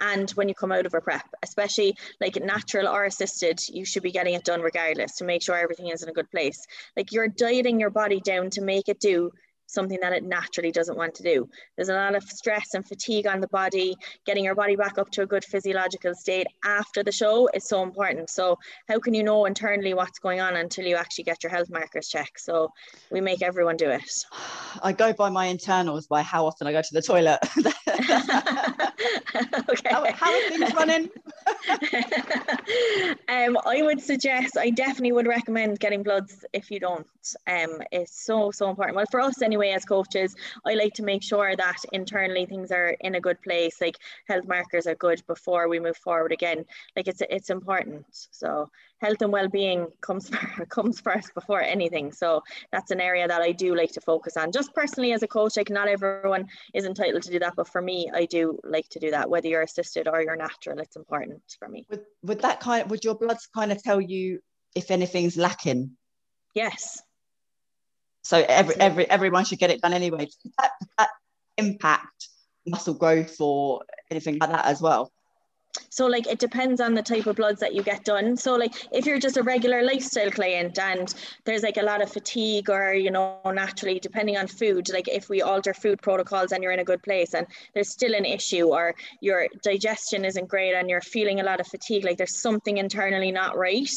[0.00, 4.04] and when you come out of a prep, especially like natural or assisted, you should
[4.04, 6.66] be getting it done regardless to make sure everything is in a good place.
[6.96, 9.32] Like you're dieting your body down to make it do
[9.66, 11.48] something that it naturally doesn't want to do.
[11.76, 13.96] There's a lot of stress and fatigue on the body.
[14.26, 17.82] Getting your body back up to a good physiological state after the show is so
[17.82, 18.30] important.
[18.30, 18.58] So,
[18.88, 22.08] how can you know internally what's going on until you actually get your health markers
[22.08, 22.40] checked?
[22.40, 22.72] So,
[23.10, 24.24] we make everyone do it.
[24.82, 27.38] I go by my internals by how often I go to the toilet.
[29.68, 29.88] okay.
[29.90, 31.10] How, how are things running?
[33.28, 37.06] um, I would suggest, I definitely would recommend getting bloods if you don't.
[37.46, 38.96] Um, it's so, so important.
[38.96, 40.34] Well, for us anyway, as coaches,
[40.64, 43.98] I like to make sure that internally things are in a good place, like
[44.28, 46.64] health markers are good before we move forward again.
[46.96, 48.06] Like it's, it's important.
[48.10, 50.30] So health and well-being comes
[50.68, 52.12] comes first before anything.
[52.12, 52.42] So
[52.72, 54.52] that's an area that i do like to focus on.
[54.52, 57.82] Just personally as a coach like not everyone is entitled to do that but for
[57.82, 59.28] me i do like to do that.
[59.28, 61.86] Whether you're assisted or you're natural it's important for me.
[61.90, 64.40] Would, would that kind of, would your bloods kind of tell you
[64.74, 65.96] if anything's lacking?
[66.54, 67.02] Yes
[68.24, 70.26] so every every everyone should get it done anyway.
[70.58, 71.08] That, that
[71.56, 72.28] impact
[72.66, 75.12] muscle growth or anything like that as well
[75.88, 78.36] so like it depends on the type of bloods that you get done.
[78.36, 81.14] So like if you're just a regular lifestyle client and
[81.44, 85.28] there's like a lot of fatigue or you know naturally depending on food like if
[85.28, 88.68] we alter food protocols and you're in a good place and there's still an issue
[88.68, 92.78] or your digestion isn't great and you're feeling a lot of fatigue like there's something
[92.78, 93.90] internally not right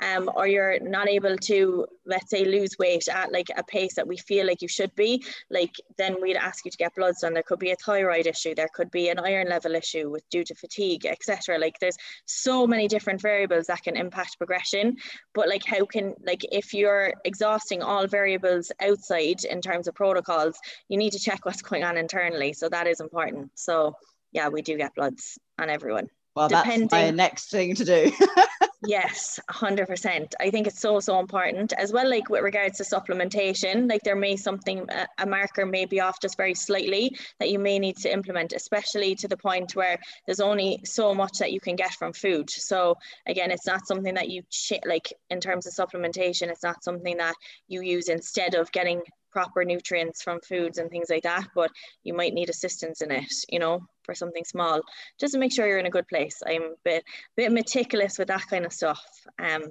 [0.00, 4.06] um, or you're not able to let's say lose weight at like a pace that
[4.06, 7.34] we feel like you should be like then we'd ask you to get bloods done.
[7.34, 8.54] There could be a thyroid issue.
[8.54, 11.58] There could be an iron level issue with due to fatigue etc.
[11.58, 11.96] Like there's
[12.26, 14.96] so many different variables that can impact progression
[15.34, 20.58] but like how can like if you're exhausting all variables outside in terms of protocols
[20.88, 22.52] you need to check what's going on internally.
[22.52, 23.50] So that is important.
[23.54, 23.94] So
[24.32, 26.08] yeah we do get bloods on everyone.
[26.34, 28.12] Well Depending, that's my next thing to do
[28.84, 30.34] Yes, 100%.
[30.40, 32.08] I think it's so, so important as well.
[32.10, 36.20] Like with regards to supplementation, like there may something, uh, a marker may be off
[36.20, 40.40] just very slightly that you may need to implement, especially to the point where there's
[40.40, 42.50] only so much that you can get from food.
[42.50, 44.42] So again, it's not something that you
[44.84, 47.36] like in terms of supplementation, it's not something that
[47.68, 49.02] you use instead of getting
[49.32, 51.70] proper nutrients from foods and things like that, but
[52.04, 54.80] you might need assistance in it, you know, for something small,
[55.18, 56.42] just to make sure you're in a good place.
[56.46, 57.04] I'm a bit,
[57.36, 59.02] bit meticulous with that kind of stuff.
[59.38, 59.62] Um,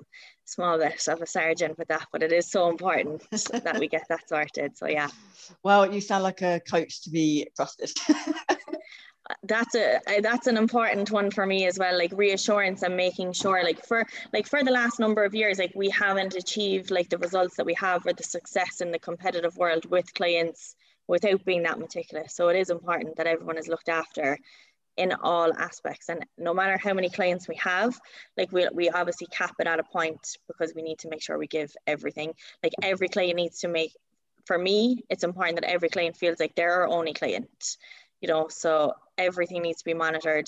[0.45, 4.03] small bit of a sergeant with that, but it is so important that we get
[4.09, 4.77] that sorted.
[4.77, 5.09] So yeah.
[5.63, 7.91] Well, you sound like a coach to be trusted.
[9.43, 13.63] that's a that's an important one for me as well like reassurance and making sure
[13.63, 17.17] like for like for the last number of years like we haven't achieved like the
[17.19, 20.75] results that we have or the success in the competitive world with clients
[21.11, 22.33] without being that meticulous.
[22.33, 24.37] So it is important that everyone is looked after
[24.95, 26.09] in all aspects.
[26.09, 27.99] And no matter how many clients we have
[28.37, 31.37] like we, we obviously cap it at a point because we need to make sure
[31.37, 32.33] we give everything.
[32.63, 33.91] Like every client needs to make
[34.45, 37.77] for me it's important that every client feels like they're our only client
[38.21, 40.47] you know so everything needs to be monitored.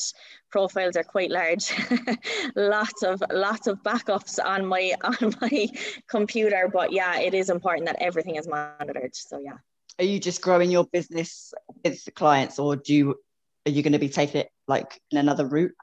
[0.51, 1.73] Profiles are quite large.
[2.55, 5.67] Lots of lots of backups on my on my
[6.07, 9.57] computer but yeah it is important that everything is monitored so yeah.
[9.99, 11.53] Are you just growing your business
[11.83, 13.15] with clients or do you
[13.65, 15.75] are you going to be taking it like in another route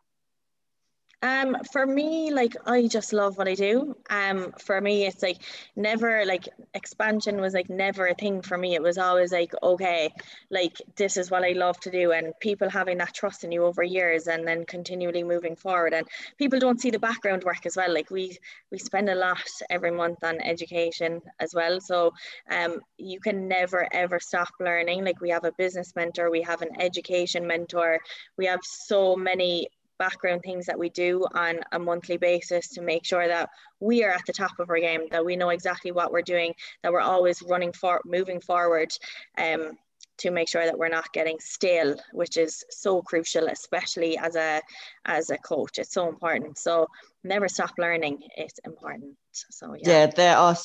[1.23, 3.95] um, for me, like I just love what I do.
[4.09, 5.37] Um, for me, it's like
[5.77, 8.75] never like expansion was like never a thing for me.
[8.75, 10.11] It was always like, okay,
[10.51, 13.65] like this is what I love to do, and people having that trust in you
[13.65, 15.93] over years, and then continually moving forward.
[15.93, 16.07] And
[16.39, 17.93] people don't see the background work as well.
[17.93, 18.39] Like we
[18.71, 21.83] we spend a lot every month on education as well.
[21.83, 22.13] So
[22.51, 25.05] um, you can never ever stop learning.
[25.05, 27.99] Like we have a business mentor, we have an education mentor,
[28.39, 29.69] we have so many
[30.01, 34.11] background things that we do on a monthly basis to make sure that we are
[34.11, 37.09] at the top of our game, that we know exactly what we're doing, that we're
[37.15, 38.91] always running for moving forward.
[39.39, 39.79] Um,
[40.17, 44.61] to make sure that we're not getting stale, which is so crucial, especially as a
[45.07, 45.79] as a coach.
[45.79, 46.59] It's so important.
[46.59, 46.87] So
[47.25, 48.19] never stop learning.
[48.37, 49.17] It's important.
[49.31, 49.89] So yeah.
[49.93, 50.57] Yeah, there are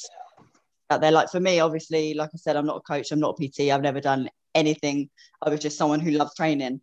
[0.89, 1.11] out there.
[1.11, 3.13] Like for me, obviously, like I said, I'm not a coach.
[3.13, 3.71] I'm not a PT.
[3.71, 5.09] I've never done anything.
[5.41, 6.81] I was just someone who loved training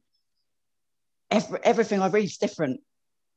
[1.32, 2.80] every, everything I read is different,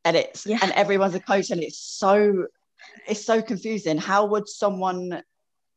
[0.03, 0.59] and it's yeah.
[0.61, 2.47] and everyone's a coach, and it's so
[3.07, 3.97] it's so confusing.
[3.97, 5.23] How would someone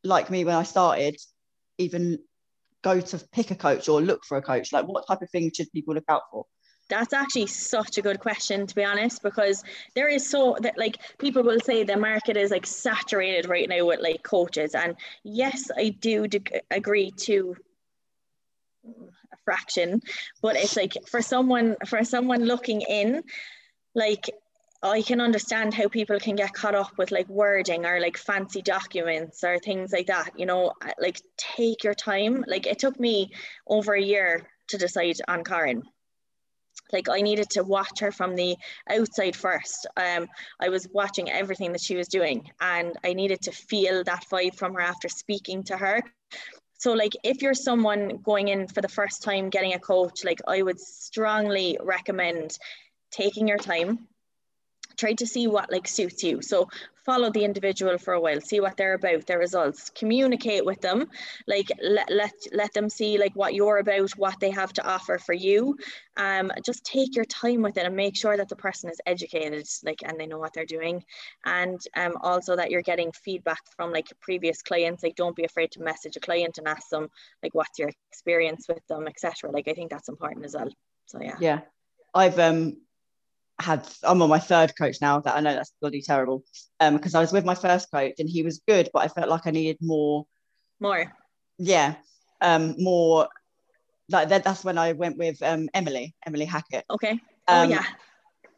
[0.05, 1.17] like me when I started
[1.79, 2.19] even
[2.83, 4.73] go to pick a coach or look for a coach?
[4.73, 6.45] Like, what type of things should people look out for?
[6.89, 9.63] That's actually such a good question, to be honest, because
[9.95, 13.85] there is so that like people will say the market is like saturated right now
[13.87, 16.27] with like coaches, and yes, I do
[16.71, 17.57] agree to
[19.33, 20.01] a fraction
[20.43, 23.23] but it's like for someone for someone looking in
[23.95, 24.31] like
[24.83, 28.63] I can understand how people can get caught up with like wording or like fancy
[28.63, 30.31] documents or things like that.
[30.37, 32.45] You know, like take your time.
[32.47, 33.33] Like it took me
[33.67, 35.83] over a year to decide on Karen.
[36.93, 38.57] Like I needed to watch her from the
[38.89, 39.87] outside first.
[39.97, 40.29] Um,
[40.61, 44.55] I was watching everything that she was doing, and I needed to feel that vibe
[44.55, 46.03] from her after speaking to her.
[46.79, 50.41] So, like, if you're someone going in for the first time getting a coach, like,
[50.47, 52.57] I would strongly recommend
[53.11, 54.07] taking your time,
[54.99, 56.43] try to see what like suits you.
[56.43, 56.69] So
[57.07, 61.09] follow the individual for a while see what they're about their results communicate with them.
[61.47, 65.17] Like let, let let them see like what you're about what they have to offer
[65.17, 65.79] for you.
[66.17, 69.67] Um just take your time with it and make sure that the person is educated
[69.85, 71.03] like and they know what they're doing.
[71.47, 75.03] And um also that you're getting feedback from like previous clients.
[75.03, 77.09] Like don't be afraid to message a client and ask them
[77.43, 80.69] like what's your experience with them etc like i think that's important as well.
[81.07, 81.37] So yeah.
[81.41, 81.61] Yeah.
[82.15, 82.77] I've um
[83.61, 86.45] had I'm on my third coach now that I know that's bloody terrible.
[86.81, 89.29] Um, because I was with my first coach and he was good, but I felt
[89.29, 90.27] like I needed more.
[90.81, 91.13] More.
[91.59, 91.97] Yeah.
[92.41, 93.29] Um, more
[94.09, 96.85] like that, that's when I went with um Emily, Emily Hackett.
[96.91, 97.19] Okay.
[97.49, 97.85] Oh um, yeah.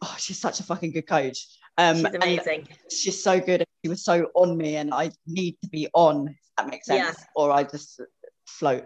[0.03, 1.47] oh, she's such a fucking good coach.
[1.79, 2.69] Um, She's amazing.
[2.91, 3.65] She's so good.
[3.83, 6.29] She was so on me, and I need to be on.
[6.29, 7.25] If that makes sense, Yeah.
[7.35, 8.01] or I just
[8.47, 8.85] float.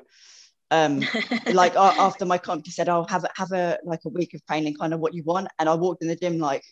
[0.70, 1.02] Um,
[1.52, 4.44] like after my comp, she said, "I'll have a, have a like a week of
[4.46, 6.64] training, kind of what you want." And I walked in the gym like,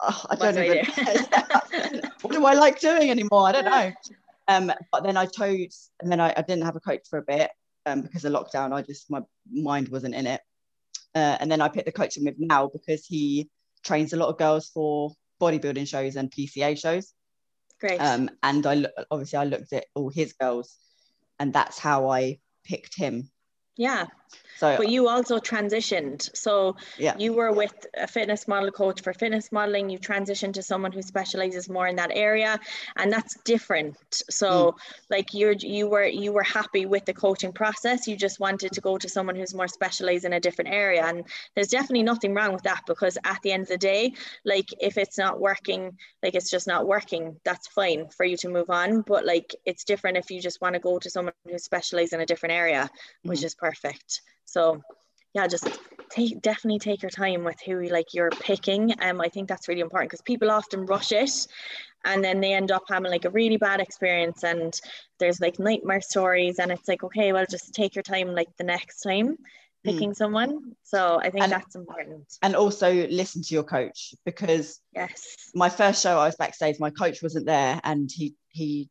[0.00, 0.84] oh, I don't do even.
[2.22, 3.46] what do I like doing anymore?
[3.46, 3.92] I don't know.
[4.48, 7.22] Um, but then I chose, and then I, I didn't have a coach for a
[7.22, 7.50] bit
[7.86, 8.72] um, because of lockdown.
[8.72, 10.40] I just my mind wasn't in it.
[11.14, 13.48] Uh, and then I picked the coach I'm with now because he
[13.84, 17.12] trains a lot of girls for bodybuilding shows and PCA shows.
[17.80, 17.98] Great.
[17.98, 20.76] Um, and I obviously I looked at all his girls,
[21.38, 23.30] and that's how I picked him.
[23.76, 24.06] Yeah.
[24.56, 26.30] So But you also transitioned.
[26.36, 29.90] So yeah, you were with a fitness model coach for fitness modeling.
[29.90, 32.58] You transitioned to someone who specializes more in that area,
[32.96, 33.96] and that's different.
[34.30, 34.76] So,
[35.10, 38.08] like you're you were you were happy with the coaching process.
[38.08, 41.24] You just wanted to go to someone who's more specialized in a different area, and
[41.54, 44.12] there's definitely nothing wrong with that because at the end of the day,
[44.44, 47.40] like if it's not working, like it's just not working.
[47.44, 49.02] That's fine for you to move on.
[49.02, 52.20] But like it's different if you just want to go to someone who's specialized in
[52.20, 52.90] a different area,
[53.24, 53.44] which Mhm.
[53.44, 54.20] is perfect.
[54.44, 54.82] So
[55.34, 55.66] yeah, just
[56.10, 58.82] take definitely take your time with who like you're picking.
[59.00, 61.34] Um, I think that's really important because people often rush it,
[62.04, 64.70] and then they end up having like a really bad experience, and
[65.18, 68.64] there's like nightmare stories, and it's like okay, well, just take your time like the
[68.64, 69.36] next time
[69.84, 70.52] picking someone.
[70.82, 72.26] So I think And- that's important.
[72.42, 75.36] and also listen to your coach because Yes.
[75.54, 78.88] my first show I was backstage, my coach wasn't there, and he he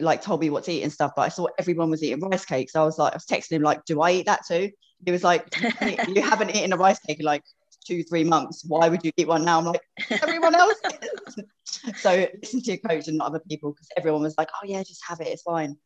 [0.00, 1.12] like told me what to eat and stuff.
[1.16, 2.76] But I saw everyone was eating rice cakes.
[2.76, 4.70] I was like, I was texting him like, "Do I eat that too?"
[5.04, 5.46] He was like,
[6.08, 7.42] "You haven't eaten a rice cake in like
[7.84, 8.64] two, three months.
[8.66, 10.80] Why would you eat one now?" I'm like, "Everyone else."
[11.96, 14.82] so listen to your coach and not other people because everyone was like, "Oh yeah,
[14.82, 15.28] just have it.
[15.28, 15.76] It's fine."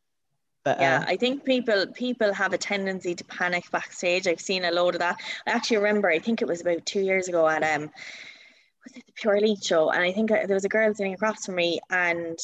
[0.63, 4.65] But yeah uh, i think people people have a tendency to panic backstage i've seen
[4.65, 5.15] a load of that
[5.47, 9.05] i actually remember i think it was about two years ago at um was it
[9.05, 11.55] the pure elite show and i think uh, there was a girl sitting across from
[11.55, 12.37] me and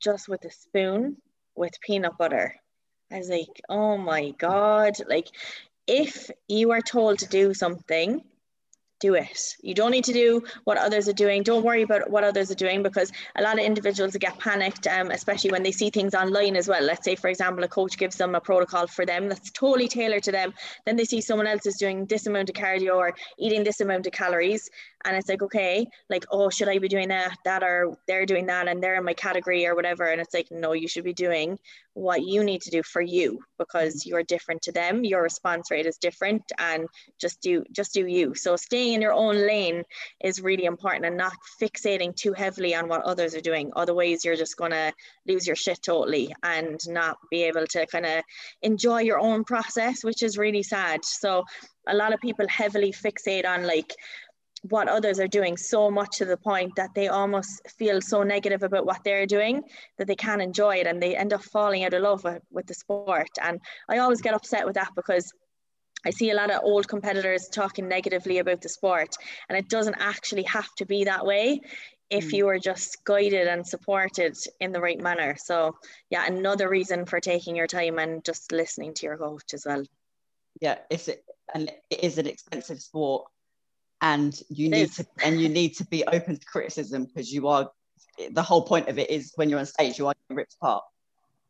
[0.00, 1.16] just with a spoon
[1.54, 2.54] with peanut butter
[3.10, 5.28] i was like oh my god like
[5.86, 8.22] if you are told to do something
[9.00, 9.56] do it.
[9.62, 11.42] You don't need to do what others are doing.
[11.42, 15.10] Don't worry about what others are doing because a lot of individuals get panicked, um,
[15.10, 16.82] especially when they see things online as well.
[16.82, 20.24] Let's say, for example, a coach gives them a protocol for them that's totally tailored
[20.24, 20.52] to them.
[20.84, 24.06] Then they see someone else is doing this amount of cardio or eating this amount
[24.06, 24.68] of calories.
[25.04, 27.36] And it's like, okay, like, oh, should I be doing that?
[27.44, 30.04] That or they're doing that and they're in my category or whatever.
[30.04, 31.58] And it's like, no, you should be doing
[31.98, 34.10] what you need to do for you because mm-hmm.
[34.10, 35.04] you're different to them.
[35.04, 36.86] Your response rate is different and
[37.20, 38.34] just do just do you.
[38.34, 39.82] So staying in your own lane
[40.22, 43.72] is really important and not fixating too heavily on what others are doing.
[43.74, 44.92] Otherwise you're just gonna
[45.26, 48.22] lose your shit totally and not be able to kind of
[48.62, 51.04] enjoy your own process, which is really sad.
[51.04, 51.44] So
[51.88, 53.92] a lot of people heavily fixate on like
[54.62, 58.62] what others are doing so much to the point that they almost feel so negative
[58.62, 59.62] about what they're doing
[59.98, 62.66] that they can't enjoy it and they end up falling out of love with, with
[62.66, 63.30] the sport.
[63.40, 65.32] And I always get upset with that because
[66.04, 69.16] I see a lot of old competitors talking negatively about the sport,
[69.48, 71.60] and it doesn't actually have to be that way
[72.10, 72.32] if Mm.
[72.32, 75.36] you are just guided and supported in the right manner.
[75.36, 75.76] So,
[76.08, 79.84] yeah, another reason for taking your time and just listening to your coach as well.
[80.60, 81.08] yeah, it's
[81.54, 83.26] and it is an expensive sport,
[84.00, 87.70] and you need to and you need to be open to criticism because you are.
[88.30, 90.82] The whole point of it is when you're on stage, you are getting ripped apart.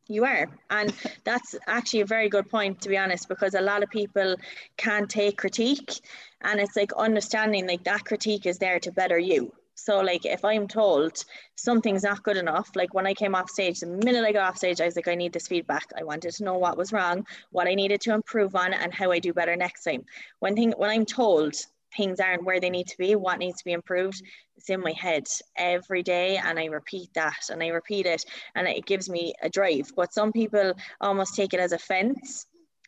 [0.07, 0.49] You are.
[0.71, 0.93] And
[1.25, 4.37] that's actually a very good point, to be honest, because a lot of people
[4.77, 6.01] can't take critique.
[6.43, 9.53] And it's like understanding like that critique is there to better you.
[9.75, 11.25] So, like, if I'm told
[11.55, 14.57] something's not good enough, like when I came off stage, the minute I got off
[14.57, 15.87] stage, I was like, I need this feedback.
[15.97, 19.13] I wanted to know what was wrong, what I needed to improve on, and how
[19.13, 20.05] I do better next time.
[20.41, 21.55] When thing, when I'm told
[21.97, 24.23] things aren't where they need to be, what needs to be improved,
[24.57, 25.27] it's in my head
[25.57, 28.25] every day, and I repeat that and I repeat it,
[28.55, 29.91] and it gives me a drive.
[29.97, 32.47] But some people almost take it as offense.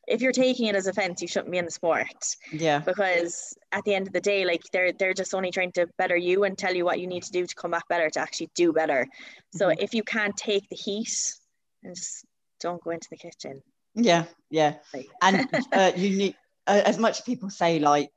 [0.08, 2.06] If you're taking it as offense, you shouldn't be in the sport
[2.50, 5.86] Yeah, because at the end of the day, like they're they're just only trying to
[5.98, 8.20] better you and tell you what you need to do to come back better to
[8.20, 9.06] actually do better.
[9.52, 9.76] So Mhm.
[9.78, 11.34] if you can't take the heat,
[11.82, 12.24] then just
[12.58, 13.62] don't go into the kitchen.
[13.94, 14.74] yeah, yeah.
[14.92, 16.34] Like, and uh, you need
[16.66, 18.10] uh, as much as people say like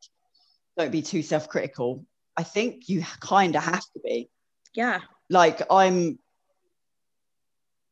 [0.77, 2.05] don't be too self-critical.
[2.35, 4.29] I think you kind of have to be.
[4.73, 6.19] Yeah, like i'm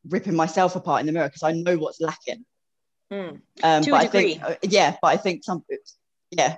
[0.08, 2.44] ripping myself apart in the mirror because i know what's lacking.
[3.12, 3.40] Mm.
[3.62, 5.62] um To a but i think uh, yeah but i think some
[6.30, 6.56] yeah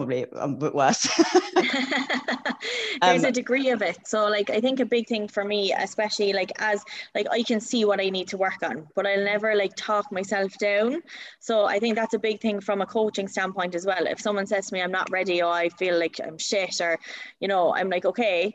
[0.00, 1.02] probably a bit worse.
[3.02, 3.98] There's um, a degree of it.
[4.06, 6.82] So like i think a big thing for me especially like as
[7.14, 10.10] like i can see what i need to work on but i'll never like talk
[10.12, 11.02] myself down.
[11.38, 14.06] So i think that's a big thing from a coaching standpoint as well.
[14.06, 16.98] If someone says to me i'm not ready or i feel like i'm shit or
[17.40, 18.54] you know i'm like okay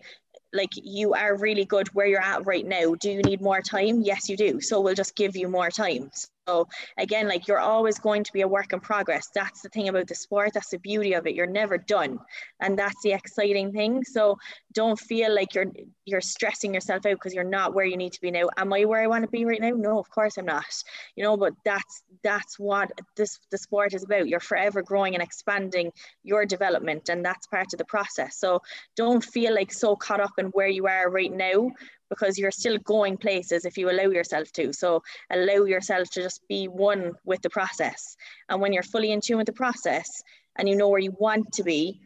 [0.54, 2.96] like you are really good where you're at right now.
[2.96, 4.02] Do you need more time?
[4.02, 4.62] Yes you do.
[4.62, 6.12] So we'll just give you more time
[6.48, 6.68] so
[6.98, 9.30] again, like you're always going to be a work in progress.
[9.34, 10.52] That's the thing about the sport.
[10.54, 11.34] That's the beauty of it.
[11.34, 12.20] You're never done.
[12.60, 14.04] And that's the exciting thing.
[14.04, 14.38] So
[14.74, 15.72] don't feel like you're
[16.06, 18.50] you're stressing yourself out because you're not where you need to be now.
[18.58, 19.72] Am I where I want to be right now?
[19.72, 20.84] No, of course I'm not.
[21.16, 24.28] You know, but that's that's what this the sport is about.
[24.28, 25.92] You're forever growing and expanding
[26.24, 28.38] your development, and that's part of the process.
[28.38, 28.62] So
[28.96, 31.72] don't feel like so caught up in where you are right now
[32.10, 34.73] because you're still going places if you allow yourself to.
[34.73, 38.15] So allow yourself to just be one with the process.
[38.49, 40.22] And when you're fully in tune with the process
[40.56, 42.02] and you know where you want to be,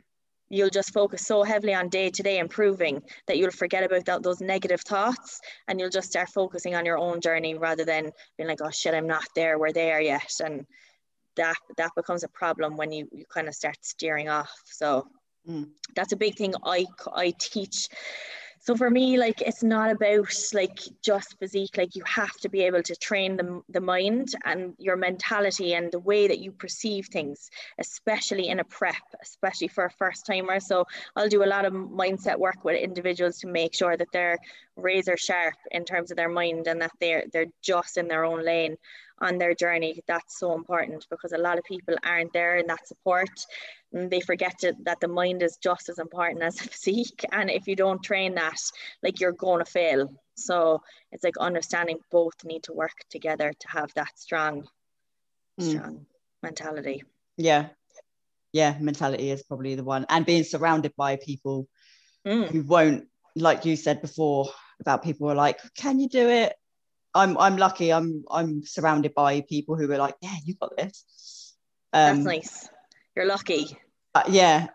[0.50, 4.24] you'll just focus so heavily on day to day improving that you'll forget about that,
[4.24, 8.50] those negative thoughts and you'll just start focusing on your own journey rather than being
[8.50, 10.32] like, oh shit, I'm not there, we're there yet.
[10.44, 10.66] And
[11.36, 14.52] that that becomes a problem when you, you kind of start steering off.
[14.66, 15.08] So
[15.48, 15.70] mm.
[15.96, 17.88] that's a big thing I, I teach
[18.70, 22.62] so for me like it's not about like just physique like you have to be
[22.62, 27.08] able to train the, the mind and your mentality and the way that you perceive
[27.08, 28.94] things especially in a prep
[29.24, 30.60] especially for a first timer.
[30.60, 30.86] So
[31.16, 34.38] i'll do a lot of mindset work with individuals to make sure that they're
[34.76, 38.46] razor sharp in terms of their mind and that they're they're just in their own
[38.46, 38.78] lane
[39.22, 42.88] on their journey that's so important because a lot of people aren't there in that
[42.88, 43.30] support.
[43.92, 47.26] And they forget to, that the mind is just as important as the physique.
[47.32, 48.60] And if you don't train that
[49.04, 50.14] like you're going to fail.
[50.36, 50.82] So
[51.12, 54.68] it's like understanding both need to work together to have that strong
[55.60, 55.70] mm.
[55.72, 56.06] strong
[56.42, 57.04] mentality.
[57.38, 57.68] Yeah.
[58.54, 60.06] Yeah mentality is probably the one.
[60.10, 61.68] And being surrounded by people
[62.26, 62.48] mm.
[62.48, 66.54] who won't like you said before about people who are like can you do it
[67.16, 71.56] i'm i'm lucky i'm i'm surrounded by people who are like yeah you got this
[71.92, 72.70] um, that's nice
[73.20, 73.78] you're lucky.
[74.16, 74.68] Uh, yeah,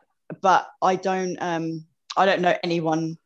[0.43, 1.39] but I don't.
[1.41, 3.17] Um, I don't know anyone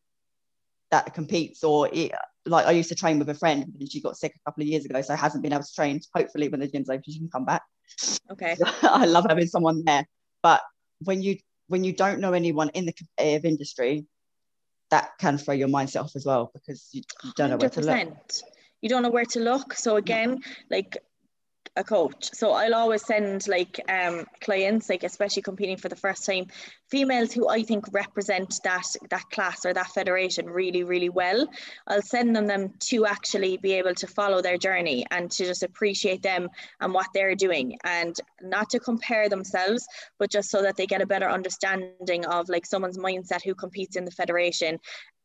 [0.92, 2.12] that competes or it,
[2.46, 4.68] like I used to train with a friend and she got sick a couple of
[4.68, 6.00] years ago, so hasn't been able to train.
[6.14, 7.62] Hopefully, when the gym's open, she can come back.
[8.30, 8.56] Okay.
[8.82, 10.06] I love having someone there,
[10.40, 10.62] but
[11.02, 14.06] when you when you don't know anyone in the competitive industry,
[14.90, 17.80] that can throw your mindset off as well because you, you don't know where to
[17.80, 18.08] look.
[18.80, 19.74] You don't know where to look.
[19.74, 20.40] So again,
[20.70, 20.98] like
[21.78, 22.30] a coach.
[22.34, 26.46] So I'll always send like um, clients, like especially competing for the first time,
[26.90, 31.48] females who I think represent that that class or that federation really, really well.
[31.86, 35.62] I'll send them them to actually be able to follow their journey and to just
[35.62, 36.48] appreciate them
[36.80, 39.86] and what they're doing, and not to compare themselves,
[40.18, 43.96] but just so that they get a better understanding of like someone's mindset who competes
[43.96, 44.78] in the federation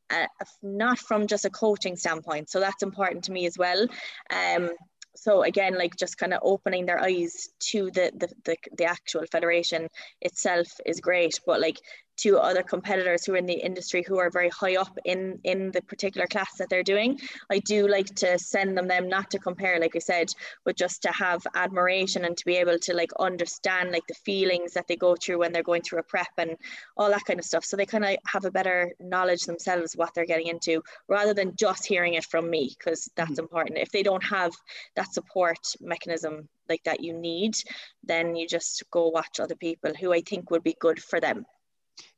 [0.09, 0.27] uh,
[0.61, 2.49] not from just a coaching standpoint.
[2.49, 3.87] So that's important to me as well.
[4.31, 4.71] Um,
[5.15, 9.23] so again like just kind of opening their eyes to the, the the, the actual
[9.31, 9.87] federation
[10.21, 11.77] itself is great but like
[12.17, 15.71] to other competitors who are in the industry who are very high up in in
[15.71, 17.19] the particular class that they're doing.
[17.49, 20.27] I do like to send them them not to compare like i said
[20.65, 24.73] but just to have admiration and to be able to like understand like the feelings
[24.73, 26.55] that they go through when they're going through a prep and
[26.97, 27.65] all that kind of stuff.
[27.65, 31.55] So they kind of have a better knowledge themselves what they're getting into rather than
[31.55, 33.41] just hearing it from me because that's mm-hmm.
[33.41, 33.77] important.
[33.77, 34.51] If they don't have
[34.95, 37.55] that support mechanism like that you need
[38.03, 41.45] then you just go watch other people who i think would be good for them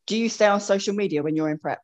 [0.08, 1.82] do you stay on social media when you're in prep?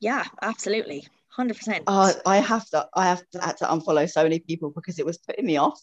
[0.00, 1.06] Yeah, absolutely.
[1.38, 1.82] 100%.
[1.86, 5.06] Uh, I have to I have to, had to unfollow so many people because it
[5.06, 5.80] was putting me off.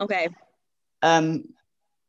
[0.00, 0.28] Okay.
[1.02, 1.44] Um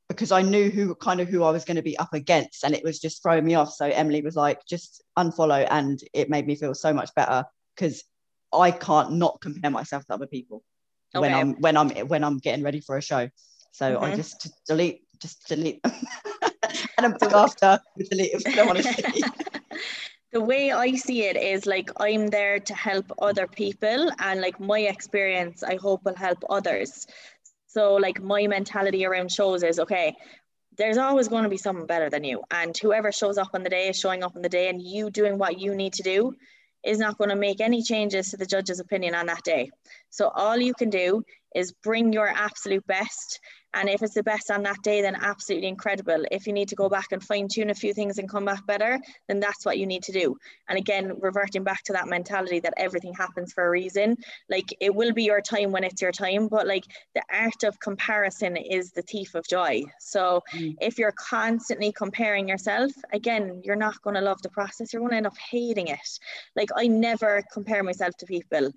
[0.10, 2.76] because I knew who kind of who I was going to be up against and
[2.76, 3.74] it was just throwing me off.
[3.74, 7.46] So Emily was like, just unfollow and it made me feel so much better
[7.76, 8.04] because
[8.54, 10.64] I can't not compare myself to other people
[11.16, 11.22] okay.
[11.22, 13.30] when I'm when I'm when I'm getting ready for a show.
[13.72, 14.04] So mm-hmm.
[14.04, 15.84] I just delete just delete
[16.98, 18.42] and back after with the leave.
[18.46, 19.32] I don't want to
[20.34, 24.60] the way I see it is like I'm there to help other people, and like
[24.60, 27.06] my experience, I hope will help others.
[27.68, 30.16] So, like, my mentality around shows is okay,
[30.78, 32.42] there's always going to be someone better than you.
[32.50, 35.12] And whoever shows up on the day is showing up on the day, and you
[35.12, 36.34] doing what you need to do
[36.84, 39.70] is not going to make any changes to the judge's opinion on that day.
[40.10, 41.24] So, all you can do
[41.56, 43.40] is bring your absolute best
[43.74, 46.26] and if it's the best on that day, then absolutely incredible.
[46.32, 48.66] If you need to go back and fine tune a few things and come back
[48.68, 50.38] better, then that's what you need to do.
[50.70, 54.18] And again, reverting back to that mentality that everything happens for a reason.
[54.50, 56.86] Like it will be your time when it's your time, but like
[57.16, 59.84] the art of comparison is the thief of joy.
[60.00, 60.76] So mm.
[60.80, 64.94] if you're constantly comparing yourself, again, you're not going to love the process.
[64.94, 66.20] You're going to end up hating it.
[66.56, 68.72] Like I never compare myself to people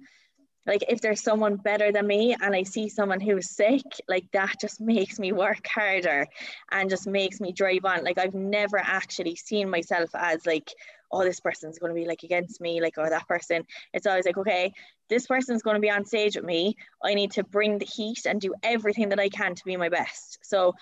[0.67, 4.55] like if there's someone better than me and I see someone who's sick, like that
[4.61, 6.27] just makes me work harder
[6.73, 8.05] and just makes me drive on.
[8.05, 10.73] Like I've never actually seen myself as like,
[11.13, 13.65] oh, this person's to be like against me, like, or that person.
[13.93, 14.73] It's always like, okay,
[15.09, 16.77] this person's to be on stage with me.
[17.03, 19.89] I need to bring the heat and do everything that I can to be my
[19.89, 20.39] best.
[20.43, 20.75] So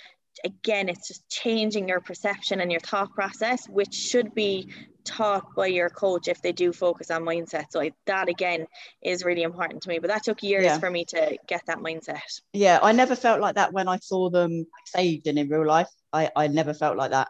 [0.45, 4.69] again, it's just changing your perception and your thought process, which should be
[5.05, 7.67] taught by your coach if they do focus on mindset.
[7.71, 8.67] So I, that again
[9.03, 9.99] is really important to me.
[9.99, 10.79] But that took years yeah.
[10.79, 12.21] for me to get that mindset.
[12.53, 15.89] Yeah, I never felt like that when I saw them saved and in real life.
[16.13, 17.29] I, I never felt like that.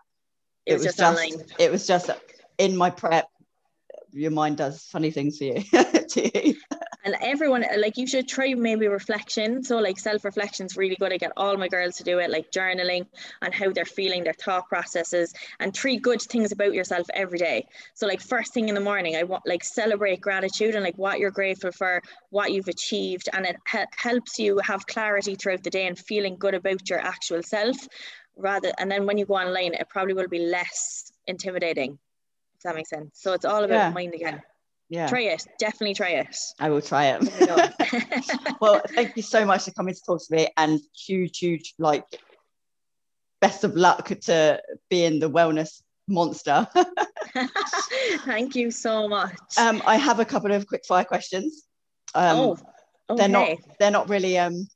[0.66, 2.10] It, it was, just, just it was just
[2.58, 3.28] in my prep.
[4.12, 5.60] Your mind does funny things for you.
[5.62, 6.54] to you
[7.04, 9.62] and everyone like you should try maybe reflection.
[9.62, 11.12] So like self-reflection is really good.
[11.12, 13.06] I get all my girls to do it like journaling
[13.42, 17.66] on how they're feeling their thought processes and three good things about yourself every day.
[17.94, 21.18] So like first thing in the morning i want like celebrate gratitude and like what
[21.18, 25.70] you're grateful for what you've achieved and it he- helps you have clarity throughout the
[25.70, 27.76] day and feeling good about your actual self
[28.36, 31.98] rather and then when you go online it probably will be less intimidating.
[32.56, 33.10] If that makes sense?
[33.14, 33.90] So it's all about yeah.
[33.90, 34.42] mind again
[34.88, 35.08] yeah.
[35.08, 35.44] Try it.
[35.58, 36.36] Definitely try it.
[36.60, 38.54] I will try it.
[38.60, 42.04] Well thank you so much for coming to talk to me and huge huge like
[43.40, 46.66] best of luck to being the wellness monster.
[48.24, 49.36] Thank you so much.
[49.58, 51.64] Um i have a couple of quick fire questions.
[52.14, 52.58] Um oh,
[53.10, 53.18] okay.
[53.18, 54.66] they're not they're not really um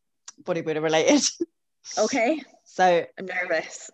[0.42, 1.22] bodybuilder related.
[1.96, 2.42] Okay.
[2.64, 3.90] So i'm nervous.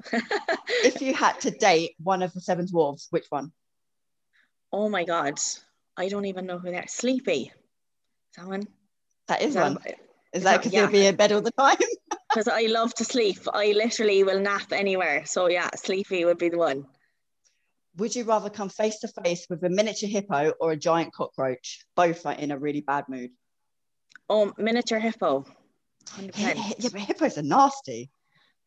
[0.84, 3.52] if you had to date one of the seven dwarves which one?
[4.72, 5.38] Oh my god
[5.96, 6.86] I don't even know who they're.
[6.88, 7.52] Sleepy.
[8.34, 8.66] Someone.
[9.28, 9.74] That is, is one.
[9.74, 9.94] That,
[10.32, 10.82] is that because yeah.
[10.82, 11.76] you'll be in bed all the time?
[12.30, 13.38] Because I love to sleep.
[13.52, 15.24] I literally will nap anywhere.
[15.24, 16.84] So yeah, sleepy would be the one.
[17.96, 21.84] Would you rather come face to face with a miniature hippo or a giant cockroach?
[21.94, 23.30] Both are in a really bad mood.
[24.28, 25.44] Oh, miniature hippo.
[26.06, 26.32] 100%.
[26.36, 28.10] Yeah, but hippos are nasty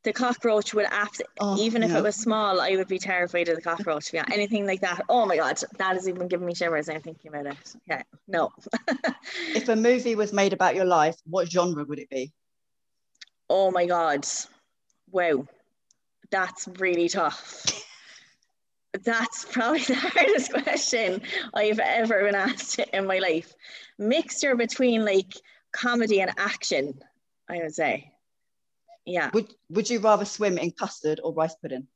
[0.04, 3.56] the cockroach would absolutely, oh, even if it was small, I would be terrified of
[3.56, 4.14] the cockroach.
[4.14, 5.02] Yeah, anything like that.
[5.10, 6.88] Oh my god, that is even giving me shivers.
[6.88, 7.76] I'm thinking about it.
[7.88, 8.52] Yeah, no.
[9.54, 12.32] if a movie was made about your life, what genre would it be?
[13.50, 14.26] Oh my god,
[15.12, 15.46] wow,
[16.30, 17.66] that's really tough.
[19.04, 21.22] That's probably the hardest question
[21.54, 23.54] I've ever been asked in my life.
[23.98, 25.34] Mixture between like
[25.72, 27.00] comedy and action,
[27.50, 28.12] I would say.
[29.08, 29.30] Yeah.
[29.34, 31.88] Would Would you rather swim in custard or rice pudding?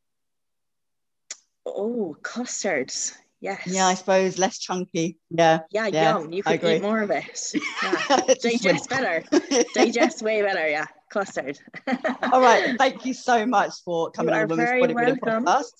[1.65, 3.13] Oh, custards.
[3.41, 3.63] Yes.
[3.65, 5.17] Yeah, I suppose less chunky.
[5.29, 5.59] Yeah.
[5.71, 6.31] Yeah, yeah yum.
[6.31, 7.53] You could eat more of it.
[7.83, 8.21] Yeah.
[8.41, 9.23] Digest better.
[9.73, 10.67] Digest way better.
[10.69, 10.85] Yeah.
[11.11, 11.59] Custard.
[12.31, 12.77] All right.
[12.77, 15.73] Thank you so much for coming on the Women's Bodybuilding Podcast.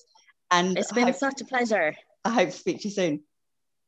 [0.49, 1.95] And it's been hope, such a pleasure.
[2.25, 3.23] I hope to speak to you soon.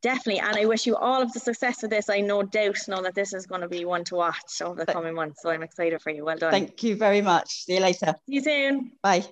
[0.03, 0.41] Definitely.
[0.41, 2.09] And I wish you all of the success with this.
[2.09, 4.91] I no doubt know that this is going to be one to watch over the
[4.91, 5.41] coming months.
[5.41, 6.25] So I'm excited for you.
[6.25, 6.51] Well done.
[6.51, 7.63] Thank you very much.
[7.63, 8.13] See you later.
[8.27, 8.91] See you soon.
[9.01, 9.25] Bye.